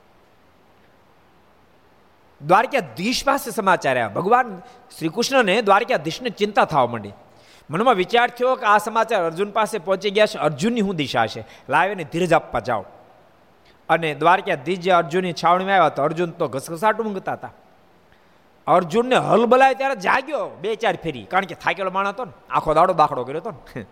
[2.47, 4.09] દ્વારકાધીશ પાસે સમાચાર આવ્યા.
[4.09, 4.63] ભગવાન
[4.99, 7.13] શ્રી કૃષ્ણને દ્વારકાધીશને ચિંતા થવા માંડી.
[7.71, 10.39] મનમાં વિચાર થયો કે આ સમાચાર અર્જુન પાસે પહોંચી ગયા છે.
[10.39, 11.45] અર્જુનની શું દિશા છે.
[11.69, 12.85] લાવીને ધીરજ આપવા જાઓ.
[13.89, 17.53] અને દ્વારકાધીશ જે અર્જુનની છાવણીમાં આવ્યા તો અર્જુન તો ઘસઘસાટ ઊંઘતા હતા.
[18.67, 21.25] અર્જુનને હલ બલાય ત્યારે જાગ્યો બે ચાર ફેરી.
[21.25, 22.33] કારણ કે થાકેલો માણસ હતો ને.
[22.51, 23.85] આખો દાડો દાખલો કર્યો હતો ને.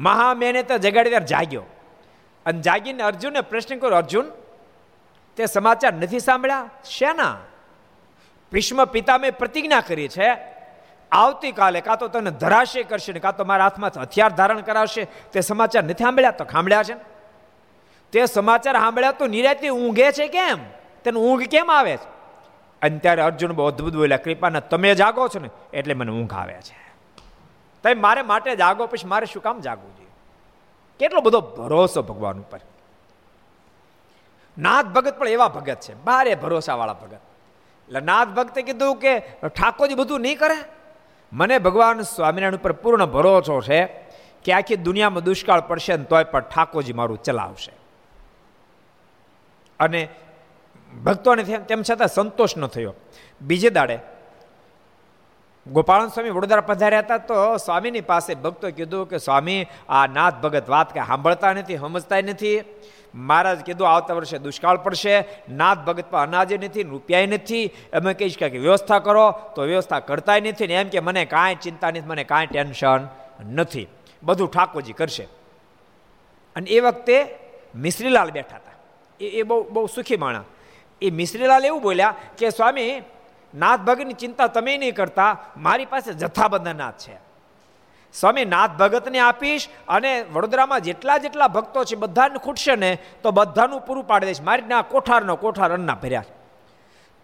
[0.00, 1.62] મહામેને તો જગાડી ત્યારે જાગ્યો.
[2.46, 4.26] અને જાગીને અર્જુનને પ્રશ્ન કર્યો, અર્જુન,
[5.36, 6.70] તે સમાચાર નથી સાંભળ્યા?
[6.84, 7.36] શેના?
[8.52, 10.38] ભીષ્મ પિતા મેં પ્રતિજ્ઞા કરી છે,
[11.12, 15.40] આવતીકાલે કાં તો તને ધરાશે કરશે ને કાં તો મારા હાથમાં હથિયાર ધારણ કરાવશે, તે
[15.40, 16.30] સમાચાર નથી સાંભળ્યા?
[16.30, 16.94] તો સાંભળ્યા છે
[18.12, 20.58] તે સમાચાર સાંભળ્યા તો નિરાતી ઊંઘે છે કેમ?
[21.04, 22.08] તેને ઊંઘ કેમ આવે છે?
[22.82, 26.54] અને ત્યારે અર્જુન બહુ અદભુત બોલ્યા, કૃપાના, તમે જાગો છો ને, એટલે મને ઊંઘ આવે
[26.54, 26.79] છે.
[27.82, 30.10] તમે મારે માટે જાગો, પછી મારે શું કામ જાગવું જોઈએ?
[30.98, 32.60] કેટલો બધો ભરોસો ભગવાન ઉપર.
[34.58, 37.18] નાથ ભગત પણ એવા ભગત છે, બારે ભરોસાવાળા ભગત.
[37.88, 39.18] એટલે નાથ ભક્તે કીધું કે,
[39.48, 40.64] ઠાકોરજી બધું નહીં કરે?
[41.32, 43.86] મને ભગવાન સ્વામિનારાયણ ઉપર પૂર્ણ ભરોસો છે
[44.44, 47.72] કે આખી દુનિયામાં દુષ્કાળ પડશે ને તોય પણ ઠાકોરજી મારું ચલાવશે.
[49.80, 50.08] અને
[51.04, 52.94] ભક્તોને તેમ છતાં સંતોષ ન થયો.
[53.42, 53.98] બીજે દાડે
[55.66, 60.68] ગોપાળન સ્વામી વડોદરા પધાર્યા હતા, તો સ્વામીની પાસે ભક્તો કીધું કે, સ્વામી, આ નાથ ભગત
[60.68, 62.64] વાત કે સાંભળતા નથી સમજતા નથી.
[63.14, 67.66] મહારાજ કીધું, આવતા વર્ષે દુષ્કાળ પડશે, નાથ ભગત પણ અનાજે નથી રૂપિયા નથી.
[67.66, 71.90] અમે કહીશ કે વ્યવસ્થા કરો, તો વ્યવસ્થા કરતાય નથી ને એમ કે, મને કાંઈ ચિંતા
[71.90, 73.08] નથી, મને કાંઈ ટેન્શન
[73.54, 73.88] નથી.
[74.22, 75.28] બધું ઠાકોરજી કરશે.
[76.56, 77.38] અને એ વખતે
[77.74, 78.72] મિશ્રીલાલ બેઠા હતા.
[79.20, 80.44] એ એ બહુ બહુ સુખી માણા
[81.02, 83.02] એ મિશ્રીલાલ એવું બોલ્યા કે, સ્વામી
[83.54, 87.30] નાથ ભગતની ચિંતા તમે નહીં કરતા, મારી પાસે જથ્થાબંધ નાથ છે.
[88.12, 93.80] સ્વામી નાથ ભગતને આપીશ અને વડોદરામાં જેટલા જેટલા ભક્તો છે, બધાને ખૂટશે ને, તો બધાનું
[93.80, 94.40] પૂરું પાડી દઈશ.
[94.40, 96.24] મારી ના કોઠારનો કોઠાર અન્ના ભર્યા.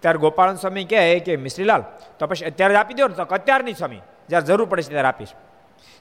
[0.01, 1.83] ત્યારે ગોપાળન સ્વામી કહે કે મિશ્રીલાલ
[2.19, 5.29] તો પછી અત્યારે આપી દો ને, તો અત્યારની સ્વામી જ્યારે જરૂર પડે છે ત્યારે આપીશ.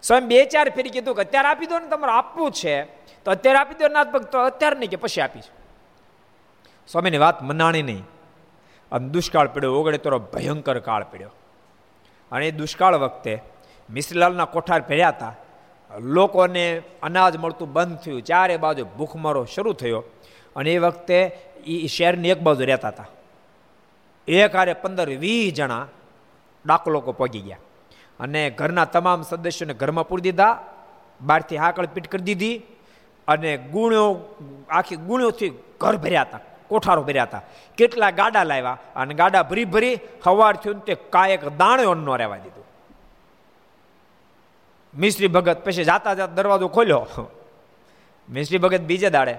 [0.03, 2.83] સ્વામી બે ચાર ફેરી કીધું કે, અત્યારે આપી દો ને, તમારે આપવું છે,
[3.23, 5.43] તો અત્યારે આપી દો નાથ ભક્તો અત્યારે નહીં કે પછી આપીશ.
[6.87, 8.03] સ્વામીની વાત મનાણી નહીં.
[8.95, 11.31] અને દુષ્કાળ પડ્યો, ઓગળે તો ભયંકર કાળ પડ્યો.
[12.31, 13.41] અને એ દુષ્કાળ વખતે
[13.89, 15.35] મિસલાલના કોઠાર પહેર્યા હતા.
[15.99, 18.21] લોકોને અનાજ મળતું બંધ થયું.
[18.21, 20.03] ચારે બાજુ ભૂખમરો શરૂ થયો.
[20.55, 23.05] અને એ વખતે એ શહેરની એક બાજુ રહેતા હતા.
[24.27, 25.87] એક હારે પંદર વીસ જણા
[26.65, 27.57] ડાક લોકો પગી ગયા.
[28.19, 30.63] અને ઘરના તમામ સદસ્યોને ઘરમાં પૂરી દીધા.
[31.21, 32.61] બહારથી હાકળ પીટ કરી દીધી.
[33.27, 34.35] અને ગુણો,
[34.69, 36.39] આખી ગુણોથી ઘર ભર્યા હતા.
[36.67, 37.41] કોઠારો ભર્યા હતા.
[37.77, 42.65] કેટલા ગાડા લાવ્યા અને ગાડા ભરી ભરી સવાર થયું તે કાયક દાણો ન રહેવા દીધું.
[44.97, 47.31] મિશ્રી ભગત પછી જાતા જાતા દરવાજો ખોલ્યો.
[48.29, 49.35] મિશ્રી ભગત બીજે દાડે,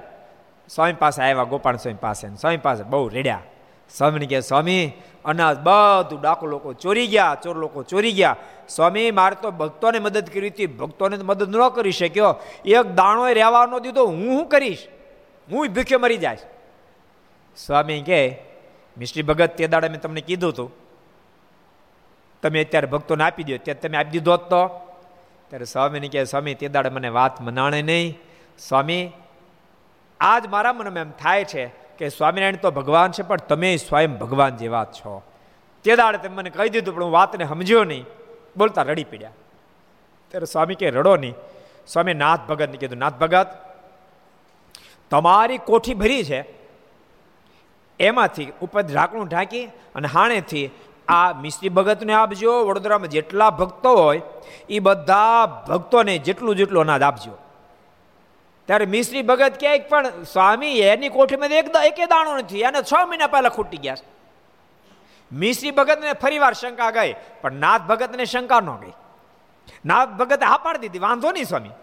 [0.68, 2.28] સ્વામી પાસે આવ્યા, ગોપાલ સ્વામી પાસે.
[2.36, 3.42] સ્વામી પાસે બહુ રેડ્યા.
[3.90, 4.92] સ્વામીને કહે, સ્વામી,
[5.24, 8.36] અનાજ બધું ડાકુ લોકો ચોરી ગયા, ચોર લોકો ચોરી ગયા.
[8.68, 10.66] સ્વામી, મારે તો ભક્તોને મદદ કરી હતી.
[10.66, 12.36] ભક્તોને મદદ ન કરી શક્યો.
[12.64, 14.06] એક દાણો રહેવાનો દીધો.
[14.06, 14.86] હું શું કરીશ?
[15.52, 16.38] હું ભીખે મરી જાય
[17.56, 18.42] સ્વામી કહે
[18.98, 20.72] મિસ્ટ્રી ભગત, તે દાડે મેં તમને કીધું હતું
[22.42, 24.68] તમે અત્યારે ભક્તોને આપી દો ત્યારે તમે આપી દીધો તો.
[25.48, 28.18] ત્યારે સ્વામીને કહે, સ્વામી, તે દાડે મને વાત મનાણે નહીં.
[28.58, 29.12] સ્વામી,
[30.20, 31.66] આજ મારા મનમાં એમ થાય છે
[31.98, 35.22] કે સ્વામિનારાયણ તો ભગવાન છે, પણ તમે સ્વયં ભગવાન જેવા છો.
[35.84, 38.04] તે દાડે તમે મને કહી દીધું, પણ હું વાતને સમજ્યો નહીં.
[38.56, 39.30] બોલતા રડી પડ્યા.
[40.28, 41.34] ત્યારે સ્વામી કે, રડો નહીં.
[41.86, 43.46] સ્વામી નાથ ભગતને કીધું, નાથ ભગત,
[45.10, 46.65] તમારી કોઠી ભરી છે.
[48.00, 50.66] એમાંથી ઉપર ઢાંકણું ઢાંકી અને હાણેથી
[51.08, 54.22] આ મિસ્ત્રી ભગતને આપજો, વડોદરામાં જેટલા ભક્તો હોય
[54.68, 57.34] એ બધા ભક્તોને જેટલું જેટલું અનાજ આપજો.
[58.68, 63.32] ત્યારે મિસ્ત્રી ભગત ક્યાંક પણ સ્વામી, એની કોઠીમાં એક એકે દાણો નથી, એને છ મહિના
[63.34, 64.04] પહેલાં ખૂટી ગયા
[65.30, 68.94] મિસ્ત્રી ભગતને ફરીવાર શંકા ગઈ, પણ નાથ ભગતને શંકા ન ગઈ.
[69.84, 71.74] નાથ ભગતે હા પાડી દીધી, વાંધો નહીં સ્વામી.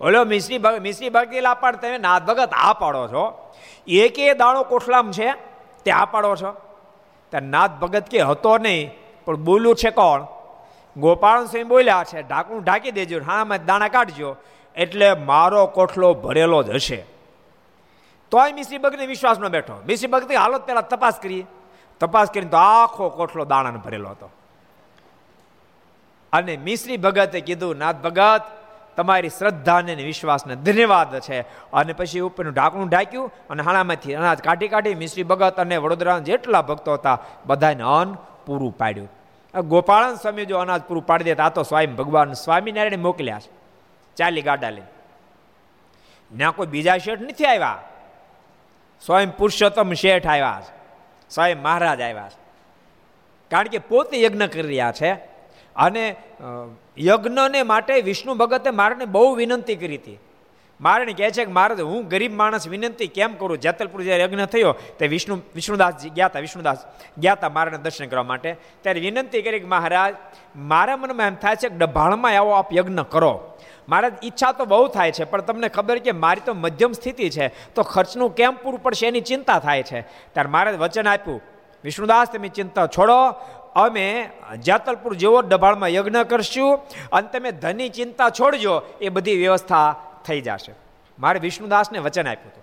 [0.00, 3.52] ઓલો મિશ્રી ભગત ભક્તિ લાપાડ તમે નાથ ભગત આ પાડો છો.
[3.86, 5.32] એકે દાણો કોઠલામ છે,
[5.84, 6.52] તે આ પાડો છો.
[7.30, 8.90] ત્યાં નાથ ભગત કે હતો નહીં,
[9.24, 10.26] પણ બોલ્યું છે કોણ?
[10.96, 14.36] ગોપાલ સિંહ બોલ્યા છે, ઢાંકણું ઢાંકી દેજો હામાં દાણા કાઢજો,
[14.76, 17.04] એટલે મારો કોઠલો ભરેલો જ હશે.
[18.30, 21.46] તોય મિશ્રી ભગતને વિશ્વાસ ન બેઠો મિશ્રી ભક્તિ હાલત પહેલા તપાસ કરીએ.
[22.00, 24.30] તપાસ કરીને તો આખો કોઠલો દાણાને ભરેલો હતો.
[26.32, 28.42] અને મિશ્રી ભગતે કીધું નાથ ભગત
[28.98, 31.40] તમારી શ્રદ્ધાને વિશ્વાસને ધન્યવાદ છે.
[31.72, 36.62] અને પછી ઉપરનું ઢાંકણું ઢાંક્યું અને હાણામાંથી અનાજ કાઢી કાઢી મિશ્રી ભગત અને વડોદરા જેટલા
[36.62, 39.08] ભક્તો હતા બધાને અન્ન પૂરું પાડ્યું.
[39.60, 43.50] ગોપાળન સ્વામી જો અનાજ પૂરું પાડી દેતા આ તો સ્વામી ભગવાન સ્વામિનારાયણ મોકલ્યા છે.
[44.16, 44.86] ચાલી ગાડા લઈને.
[46.36, 47.82] ના કોઈ બીજા શેઠ નથી આવ્યા.
[49.06, 50.72] સ્વયં પુરુષોત્તમ શેઠ આવ્યા છે.
[51.30, 52.38] સ્વયં મહારાજ આવ્યા છે.
[53.50, 55.37] કારણ કે પોતે યજ્ઞ કરી રહ્યા છે.
[55.78, 56.16] અને
[57.08, 60.18] યજ્ઞને માટે વિષ્ણુ ભગતે મારને બહુ વિનંતી કરી હતી.
[60.80, 63.58] મારણ કહે છે કે મારે, હું ગરીબ માણસ વિનંતી કેમ કરું?
[63.58, 66.80] જેતલપુર જ્યારે યજ્ઞ થયો, તે વિષ્ણુ, વિષ્ણુદાસજી ગયા હતા વિષ્ણુદાસ
[67.18, 68.50] ગયા હતા મારાને દર્શન કરવા માટે.
[68.82, 70.14] ત્યારે વિનંતી કરી કે મહારાજ,
[70.72, 73.32] મારા મનમાં એમ થાય છે કે ડભાણમાં આવો આપ યજ્ઞ કરો.
[73.88, 77.46] મારે ઈચ્છા તો બહુ થાય છે, પણ તમને ખબર કે મારી તો મધ્યમ સ્થિતિ છે,
[77.74, 80.04] તો ખર્ચનું કેમ પૂરું પડશે એની ચિંતા થાય છે.
[80.34, 81.40] ત્યારે મારે વચન આપ્યું,
[81.84, 83.18] વિષ્ણુદાસ, તમે ચિંતા છોડો
[83.78, 84.30] અમે
[84.62, 86.78] જાતલપુર જેવો ડભાળમાં યજ્ઞ કરશું
[87.12, 90.74] અને તમે ધની ચિંતા છોડજો, એ બધી વ્યવસ્થા થઈ જશે.
[91.18, 92.62] મારે વિષ્ણુદાસને વચન આપ્યું હતું.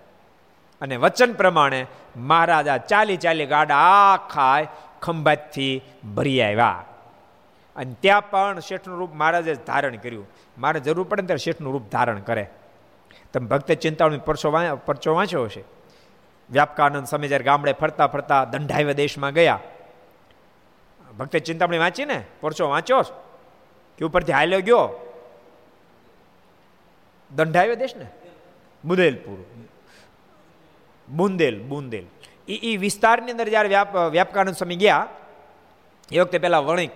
[0.82, 1.86] અને વચન પ્રમાણે
[2.18, 4.63] મહારાજા ચાલી ચાલી ગાડા આખા
[5.01, 5.82] ખંભાતથી
[6.16, 6.84] ભરી આવ્યા.
[7.76, 10.28] અને ત્યાં પણ શેઠનું રૂપ મહારાજે ધારણ કર્યું.
[10.57, 12.49] મારે જરૂર પડે ને ત્યારે શેઠનું રૂપ ધારણ કરે.
[13.34, 14.53] તમે ભક્ત ચિંતાનો પરચો
[14.86, 15.63] પરચો વાંચ્યો હશે.
[16.51, 19.59] વ્યાપકાનંદ સમય જ્યારે ગામડે ફરતા ફરતા દંડાવ્ય દેશમાં ગયા
[21.18, 23.01] ભક્ત ચિંતામણી વાંચી ને પરચો વાંચ્યો
[23.97, 24.84] કે ઉપરથી હાલ્યો ગયો.
[27.36, 28.07] દંડાવ્યો દેશ ને
[28.86, 29.38] બુંદેલપુર.
[31.09, 32.05] બુંદેલ બુંદેલ.
[32.47, 35.07] એ એ વિસ્તારની અંદર જ્યારે વ્યાપ, વ્યાપકાનંદ સ્વામી ગયા,
[36.11, 36.91] એ વખતે પહેલાં વણિક,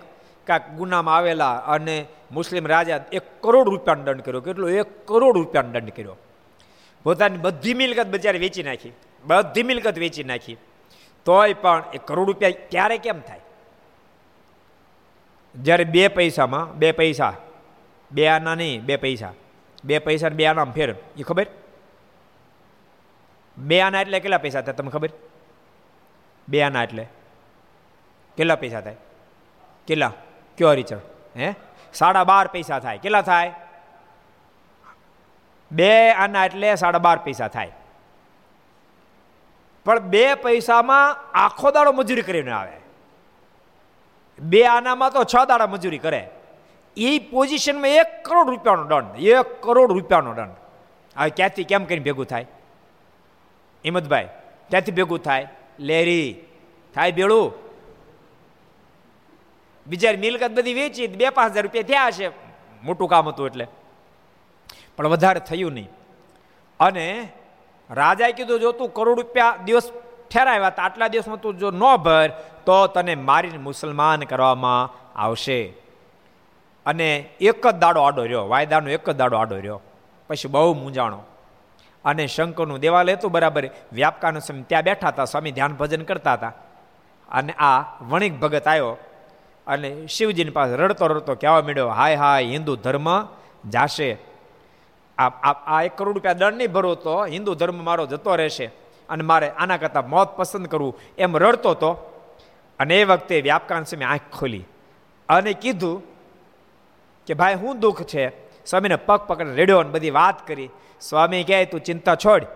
[0.46, 4.40] કાંક ગુનામાં આવેલા અને મુસ્લિમ રાજા એક કરોડ રૂપિયાનો દંડ કર્યો.
[4.40, 4.68] કેટલો?
[4.68, 6.16] એક કરોડ રૂપિયાનો દંડ કર્યો.
[7.02, 8.92] પોતાની બધી મિલકત બજારે વેચી નાખી.
[9.24, 10.56] બધી મિલકત વેચી નાખી.
[11.24, 13.39] તોય પણ એ કરોડ રૂપિયા ક્યારે કેમ થાય?
[15.54, 17.32] જ્યારે બે પૈસામાં, બે પૈસા,
[18.12, 19.32] બે આના નહીં, બે પૈસા.
[19.84, 20.94] બે પૈસા બે આના ફેર.
[21.16, 21.46] એ ખબર?
[23.58, 25.10] બે આના એટલે કેટલા પૈસા થાય તમને ખબર?
[26.48, 27.06] બે આના એટલે.
[28.36, 28.96] કેટલા પૈસા થાય?
[29.86, 30.12] કેટલા?
[30.58, 30.96] કયો હરિચર
[31.36, 31.54] હે?
[31.94, 32.98] સાડા બાર પૈસા થાય.
[32.98, 33.52] કેટલા થાય?
[35.72, 37.72] બે આના એટલે સાડા બાર પૈસા થાય.
[39.84, 42.72] પણ બે પૈસામાં આખો દાડો મજૂરી કરીને આવે.
[44.40, 46.30] બે આનામાં તો છ દાડા મજૂરી કરે.
[46.96, 50.56] એ પોઝિશનમાં એક કરોડ રૂપિયાનો દંડ, એક કરોડ રૂપિયાનો દંડ.
[51.16, 52.46] હવે ક્યાંથી કેમ કરીને ભેગું થાય?
[53.84, 54.28] હિંમતભાઈ,
[54.70, 55.48] ક્યાંથી ભેગું થાય?
[55.78, 56.44] લેરી.
[56.94, 57.52] થાય બેડું
[59.86, 62.30] બીજા મિલકત બધી વેચી, બે પાંચ હજાર રૂપિયા થયા હશે.
[62.82, 63.66] મોટું કામ હતું એટલે.
[64.96, 65.88] પણ વધારે થયું નહીં.
[66.80, 67.28] અને
[67.90, 69.92] રાજાએ કીધું, જો તું કરોડ રૂપિયા દિવસ
[70.30, 70.82] ઠેરાવ્યા હતા.
[70.82, 72.28] આટલા દિવસમાં તું જો ન ભર,
[72.66, 75.72] તો તને મારીને મુસલમાન કરવામાં આવશે.
[76.86, 79.80] અને એક જ દાડો આડો રહ્યો, વાયદાનો એક જ દાડો આડો રહ્યો.
[80.28, 81.20] પછી બહુ મૂંઝાણો.
[82.04, 86.52] અને શંકરનું દેવાલય હતું બરાબર, વ્યાપકાનું સ્વામી ત્યાં બેઠા હતા, સ્વામી ધ્યાન ભજન કરતા હતા.
[87.28, 88.96] અને આ વણિક ભગત આવ્યો
[89.66, 93.22] અને શિવજીની પાસે રડતો રડતો કહેવા મળ્યો હાય હાય, હિન્દુ ધર્મ
[93.70, 94.18] જાશે.
[95.18, 98.70] આ એક કરોડ રૂપિયા દંડ નહીં ભરો તો હિન્દુ ધર્મ મારો જતો રહેશે.
[99.10, 101.00] અને મારે આના કરતાં મોત પસંદ કરવું.
[101.18, 101.90] એમ રડતો હતો
[102.78, 104.64] અને એ વખતે વ્યાપકાન સ્વામી આંખ ખોલી
[105.28, 106.02] અને કીધું
[107.26, 108.50] કે, ભાઈ, હું દુઃખ છે.
[108.66, 110.68] સ્વામીને પગ પકડ રેડ્યો અને બધી વાત કરી.
[111.00, 112.46] સ્વામી કહે, તું ચિંતા છોડ.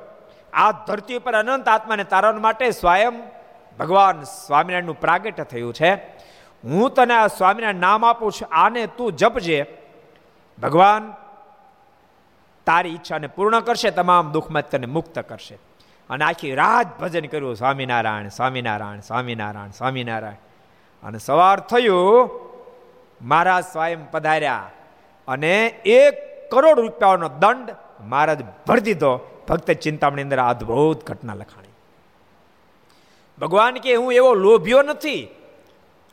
[0.52, 3.22] આ ધરતી ઉપર અનંત આત્માને તારવા માટે સ્વયં
[3.78, 5.94] ભગવાન સ્વામિનારાયણનું પ્રાગટ્ય થયું છે.
[6.64, 8.48] હું તને આ સ્વામિનારાયણ નામ આપું છું.
[8.52, 9.66] આને તું જપજે.
[10.62, 11.14] ભગવાન
[12.66, 15.58] તારી ઈચ્છાને પૂર્ણ કરશે, તમામ દુઃખમાં તને મુક્ત કરશે.
[16.10, 20.34] અને આખી રાત ભજન કર્યું, સ્વામિનારાયણ સ્વામિનારાયણ સ્વામિનારાયણ સ્વામિનારાયણ.
[21.06, 22.30] અને સવાર થયું,
[23.22, 24.70] મહારાજ સ્વયં પધાર્યા
[25.28, 29.44] અને એક કરોડ રૂપિયાનો દંડ મહારાજ ભરી દીધો.
[29.48, 31.68] ભક્ત ચિંતામણી અંદર અદભુત ઘટના લખાણી.
[33.40, 35.28] ભગવાન કે, હું એવો લોભ્યો નથી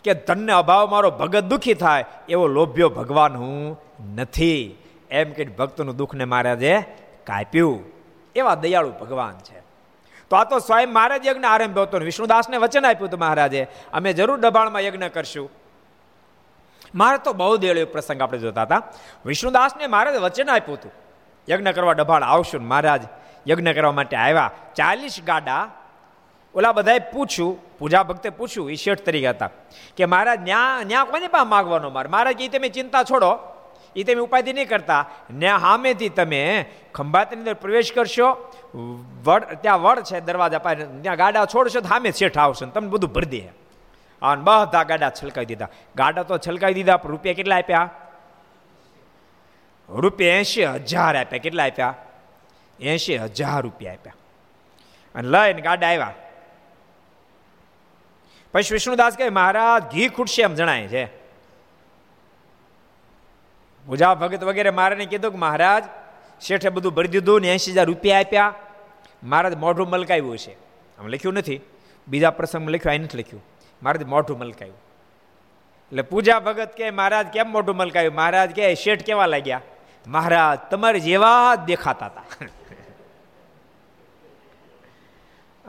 [0.04, 3.82] કે ધનને અભાવ મારો ભગત દુઃખી થાય, એવો લોભ્યો ભગવાન હું
[4.16, 4.78] નથી.
[5.12, 6.82] એમ કે ભક્તનું દુઃખને મહારાજે
[7.24, 7.84] કાપ્યું.
[8.36, 9.61] એવા દયાળુ ભગવાન છે.
[10.32, 14.39] તો આ તો સ્વયં મહારાજ યજ્ઞ આરંભ્યો હતો વિષ્ણુદાસને વચન આપ્યું હતું મહારાજે, અમે જરૂર
[14.39, 15.51] દબાણમાં યજ્ઞ કરશું.
[16.95, 18.82] મારે તો બહુ દેળો પ્રસંગ આપણે જોતા હતા.
[19.25, 20.91] વિષ્ણુદાસને મહારાજ વચન આપ્યું હતું.
[21.49, 23.01] યજ્ઞ કરવા દબાણ આવશું મહારાજ.
[23.49, 24.51] યજ્ઞ કરવા માટે આવ્યા.
[24.75, 25.69] ચાલીસ ગાડા.
[26.55, 29.49] ઓલા બધાએ પૂછ્યું, પૂજા ભક્તે પૂછ્યું એ શેઠ તરીકે હતા,
[29.97, 32.09] કે મહારાજ, ન્યા ન્યા કોને પા માગવાનો મારે?
[32.09, 33.39] મહારાજ કે તમે ચિંતા છોડો.
[33.96, 35.06] એ તમે ઉપાધિ નહીં કરતા.
[35.32, 38.54] ને સામેથી તમે ખંભાતની અંદર પ્રવેશ કરશો.
[39.24, 43.12] વડ, ત્યાં વડ છે દરવાજા પાસે, ત્યાં ગાડા છોડશો તો સામે શેઠ આવશે તમને બધું
[43.12, 43.39] ભરી દે.
[44.22, 45.68] અને બધા ગાડા છલકાવી દીધા.
[45.96, 47.89] ગાડા તો છલકાવી દીધા, પણ રૂપિયા કેટલા આપ્યા?
[49.89, 51.39] રૂપિયા એંશી હજાર આપ્યા.
[51.39, 51.96] કેટલા આપ્યા?
[52.80, 54.14] એંશી હજાર રૂપિયા આપ્યા.
[55.16, 56.14] અને લઈને ગાડા આવ્યા.
[58.54, 61.20] પછી વિષ્ણુદાસ કહે, મહારાજ, ઘી ખૂટશે એમ જણાય છે.
[63.86, 65.84] પૂજા ભગત વગેરે મારાને કીધું કે મહારાજ,
[66.41, 68.53] શેઠે બધું ભરી દીધું ને એંશી હજાર રૂપિયા આપ્યા.
[69.23, 70.53] મહારાજ મોઢું મલકાવ્યું છે
[70.99, 71.61] આમ લખ્યું નથી.
[72.07, 73.43] બીજા પ્રસંગમાં લખ્યું અહીં નથી લખ્યું.
[73.84, 74.77] મહારાજ મોઢું મલકાયું
[75.82, 79.61] એટલે પૂજા ભગત કે મહારાજ કેમ મોઢું મલકાયું મહારાજ કે, શેઠ કેવા લાગ્યા?
[80.07, 82.23] મહારાજ, તમારે જેવા જ દેખાતા હતા.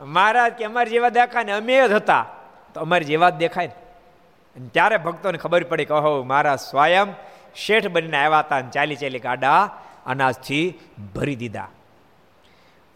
[0.03, 2.25] મહારાજ કે, અમારે જેવા દેખાય ને અમે જ હતા.
[2.73, 3.75] તો અમારે જેવા જ દેખાય ને.
[4.73, 7.07] ત્યારે ભક્તોને ખબર પડી કે, ઓહો, મહારાજ સ્વયં
[7.55, 10.79] શેઠ બનીને આવ્યા હતા અને ચાલી ચાલી ગાડા અનાજથી
[11.15, 11.69] ભરી દીધા.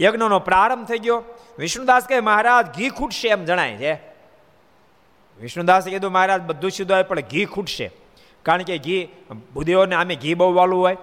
[0.02, 1.24] યજ્ઞનો પ્રારંભ થઈ ગયો.
[1.60, 3.94] વિષ્ણુદાસ કહે, મહારાજ, ઘી ખૂટશે એમ જણાય છે.
[5.40, 7.92] વિષ્ણુદાસે કીધું, મહારાજ, બધું સીધું હોય પણ ઘી ખૂટશે.
[8.44, 9.10] કારણ કે ઘી
[9.54, 10.98] ભૂદેવોને આમે ઘી બહુ વાળું હોય.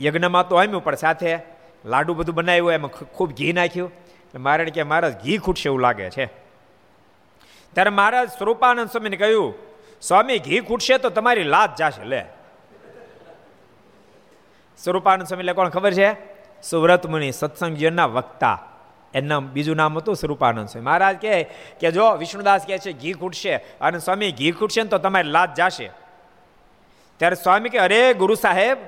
[0.00, 1.38] યજ્ઞમાં તો આમ્યું, પણ સાથે
[1.84, 3.92] લાડુ બધું બનાવ્યું હોય, એમાં ખૂબ ઘી નાખ્યું.
[4.34, 6.26] મહારાજ કે, મહારાજ, ઘી ખૂટશે એવું લાગે છે.
[7.72, 9.54] ત્યારે મહારાજ સ્વરૂપાનંદ સ્વામીને કહ્યું,
[10.02, 12.24] સ્વામી, ઘી ખૂટશે તો તમારી લાત જાશે, લે.
[14.84, 16.16] સ્વરૂપાનંદ સ્વામી એટલે કોણ ખબર છે?
[16.62, 18.68] સુવ્રત મુનિ સત્સંગજીના વક્તા.
[19.14, 20.86] એમના બીજું નામ હતું સ્વરૂપાનંદ સ્વામી.
[20.86, 21.42] મહારાજ કહે
[21.80, 23.56] કે જો વિષ્ણુદાસ કહે છે, ઘી ખૂટશે.
[23.56, 25.90] અને સ્વામી, ઘી ખૂટશે ને તો તમારી લાજ જાશે.
[27.16, 28.78] ત્યારે સ્વામી કે અરે ગુરુ સાહેબ.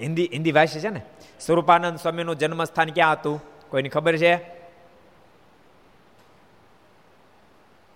[0.00, 1.02] હિન્દી હિન્દી ભાષા છે ને?
[1.40, 3.44] સ્વરૂપાનંદ સ્વામીનું જન્મસ્થાન ક્યાં હતું?
[3.70, 4.36] કોઈની ખબર છે?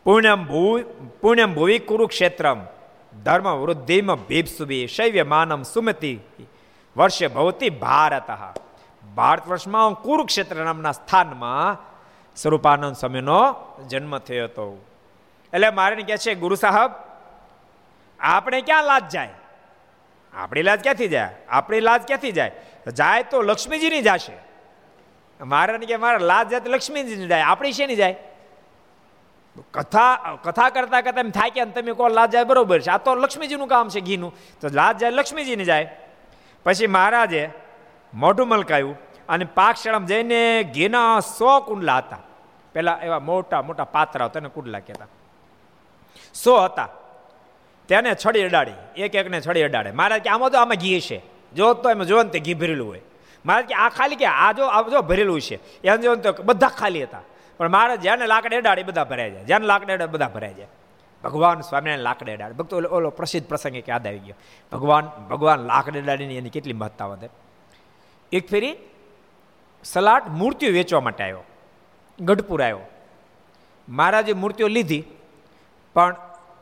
[0.04, 0.80] પુણ્યમ ભૂ
[1.20, 2.75] પુણ્યમ ભુવિ કુરુક્ષેત્રમ.
[3.16, 6.14] ધર્મ વૃદ્ધિમ ભીપસુભી શૈવ્ય માનમ સુમતિ
[6.96, 8.28] વર્ષે ભવતી ભારત
[9.02, 11.78] ભારત વર્ષમાં કુરુક્ષેત્ર નામના સ્થાનમાં
[12.36, 13.40] સ્વરૂપાનંદ સ્વામીનો
[13.88, 14.66] જન્મ થયો હતો
[15.52, 16.90] એટલે મારે કહે છે ગુરુ સાહેબ
[18.20, 19.36] આપણે ક્યાં લાજ જાય
[20.32, 22.52] આપણી લાજ ક્યાંથી જાય આપણી લાજ ક્યાંથી જાય
[22.92, 24.36] જાય તો લક્ષ્મીજીની જશે
[25.40, 28.16] મારે કે મારા લાજ જાય તો લક્ષ્મીજીની જાય આપણી શેની જાય
[29.70, 32.90] કથા કથા કરતા કરતા એમ થાય કે તમે કહો, લાજ જાય, બરોબર છે.
[32.90, 34.34] આ તો લક્ષ્મીજીનું કામ છે ઘીનું.
[34.60, 35.96] તો લાજ જાય, લક્ષ્મીજીને જાય.
[36.64, 37.50] પછી મહારાજે
[38.14, 38.98] મોઢું મલકાયું
[39.28, 42.18] અને પાકશાળામાં જઈને ઘીના સો કુંડલા હતા.
[42.72, 45.06] પેલા એવા મોટા મોટા પાત્રા એને કુંડલા કહેતા.
[46.34, 46.88] સો હતા.
[47.88, 48.72] તેને છડી અડાડી.
[48.96, 49.90] એક એકને છડી અડાડે.
[49.90, 51.22] મહારાજ કે, આમાં તો આમાં ઘી છે.
[51.54, 53.00] જો તો એમ જો તે ઘી ભરેલું હોય.
[53.46, 55.82] મહારાજ કે, આ ખાલી કે, આ જો આ જો ભરેલું છે.
[55.82, 57.20] એમ જો તો બધા ખાલી હતા.
[57.58, 59.44] પણ મારે જેને લાકડે અડાડે બધા ભરાઈ જાય.
[59.44, 60.66] જેને લાકડે અડાડે બધા ભરાઈ જાય.
[61.24, 62.54] ભગવાન સ્વામિનારાયણ લાકડે અડાડે.
[62.54, 64.34] ભક્તો ઓલો પ્રસિદ્ધ પ્રસંગે કે યાદ આવી ગયો.
[64.72, 67.28] ભગવાન ભગવાન લાકડે અડાડીની એની કેટલી મહત્તા વધે.
[68.32, 68.76] એક ફેરી
[69.84, 71.44] સલાટ મૂર્તિઓ વેચવા માટે આવ્યો.
[72.20, 72.78] ગઢપુર આવ્યો.
[73.88, 75.04] મહારાજે મૂર્તિઓ લીધી,
[75.94, 76.16] પણ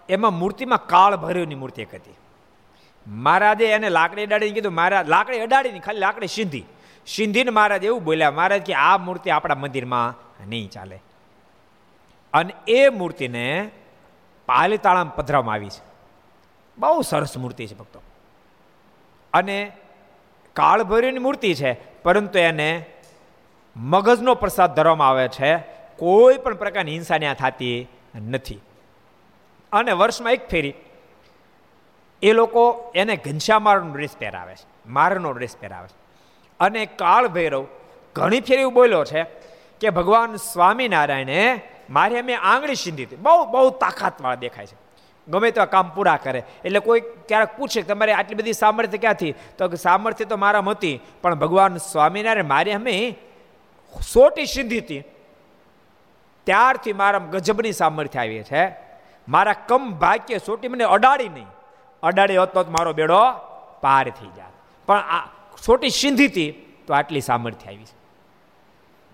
[0.08, 2.14] એમાં મૂર્તિમાં કાળ ભર્યોની મૂર્તિ એક હતી.
[3.06, 6.64] મહારાજે એને લાકડી અડાડીને કીધું મહારાજ લાકડી અડાડીને ખાલી લાકડી સીંધી.
[7.06, 11.02] સિંધીને મહારાજ એવું બોલ્યા, મહારાજ, કે આ મૂર્તિ આપણા મંદિરમાં નહીં ચાલે.
[12.32, 13.70] અને એ મૂર્તિને
[14.46, 15.82] પાલીતાળામાં પધરાવવામાં આવી છે.
[16.78, 18.02] બહુ સરસ મૂર્તિ છે ભક્તો.
[19.32, 19.72] અને
[20.52, 22.86] કાળભૈરવની મૂર્તિ છે, પરંતુ એને
[23.76, 25.56] મગજનો પ્રસાદ ધરવામાં આવે છે,
[25.96, 27.88] કોઈ પણ પ્રકારની હિંસા ત્યાં થતી
[28.28, 28.60] નથી.
[29.72, 30.74] અને વર્ષમાં એક ફેરી
[32.22, 36.04] એ લોકો એને ઘનશ્યામારનો ડ્રેસ પહેરાવે છે, મારનો ડ્રેસ પહેરાવે છે.
[36.60, 37.66] અને કાળ ભૈરવ
[38.12, 39.43] ઘણી ફેરી બોલ્યો છે
[39.80, 41.60] કે ભગવાન સ્વામિનારાયણે
[41.90, 43.16] મારે અમે આંગળી સીંધી હતી.
[43.16, 44.76] બહુ બહુ તાકાતવાળા દેખાય છે.
[45.28, 46.42] ગમે તો કામ પૂરા કરે.
[46.64, 49.32] એટલે કોઈ ક્યારેક પૂછે તમારે આટલી બધી સામર્થ્ય ક્યાંથી?
[49.58, 53.16] તો સામર્થ્ય તો મારા હતી, પણ ભગવાન સ્વામિનારાયણ મારે અમે
[54.12, 55.02] સોટી સીંધી હતી.
[56.44, 58.64] ત્યારથી મારા ગજબની સામર્થ્ય આવી છે.
[59.28, 61.46] મારા કમ ભાગ્ય સોટી મને અડાડી નહીં.
[62.02, 63.20] અડાડી હોત તો મારો બેડો
[63.80, 64.52] પાર થઈ જાય
[64.86, 65.28] પણ આ
[65.66, 66.50] સોટી સીંધી હતી
[66.86, 68.03] તો આટલી સામર્થ્ય આવી છે.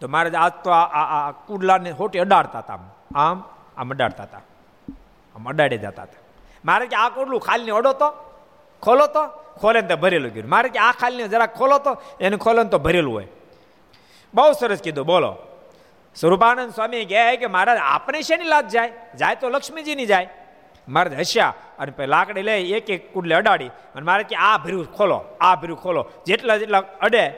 [0.01, 2.78] તો મહારાજ આજ તો આ કુડલાને હોટી અડાડતા હતા
[3.14, 3.44] આમ.
[3.76, 4.38] આમ અડાડતા હતા.
[5.34, 6.20] આમ અડાડે જતા હતા.
[6.64, 8.11] મારે કે આ કુડલું ખાલીને અડો તો,
[8.82, 9.26] ખોલો તો,
[9.61, 10.48] ખોલે તો ભરેલું ગયું.
[10.48, 13.26] મારે કે આ ખાલીને જરા ખોલો તો, એને ખોલે તો ભરેલું હોય.
[14.34, 15.36] બહુ સરસ કીધું, બોલો.
[16.16, 18.92] સ્વરૂપાનંદ સ્વામી કહે કે મહારાજ, આપણે શેની લાજ જાય?
[19.18, 20.28] જાય તો લક્ષ્મીજીની જાય.
[20.88, 24.96] મહારાજ હસ્યા અને પછી લાકડી લઈ એક એક કુડલે અડાડી અને મારે કે આ ભર્યું,
[24.96, 26.07] ખોલો, આ ભર્યું, ખોલો.
[26.26, 27.28] જેટલા જેટલા અડે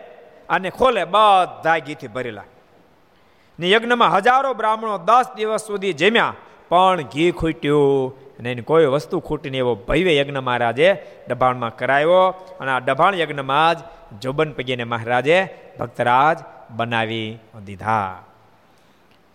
[0.48, 2.42] અને ખોલે, બધા ગીથી ભરેલા.
[3.59, 6.34] ને યજ્ઞમાં હજારો બ્રાહ્મણો દસ દિવસ સુધી જમ્યા,
[6.68, 10.88] પણ ઘી ખૂટ્યું અને એની કોઈ વસ્તુ ખૂટીને એવો ભવ્ય યજ્ઞ મહારાજે
[11.28, 12.22] ડભાણમાં કરાયો
[12.61, 13.80] અને આ ડભાણ યજ્ઞમાં જ
[14.22, 15.38] જોબન પગીને મહારાજે
[15.78, 16.38] ભક્તરાજ
[16.76, 17.28] બનાવી
[17.66, 18.11] દીધા.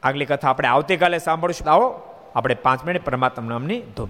[0.04, 1.70] આગલી કથા આપણે આવતીકાલે સાંભળશું.
[1.72, 1.88] આવો,
[2.36, 4.10] આપણે પાંચ મિનિટ પરમાત્મા નામની ધૂમ.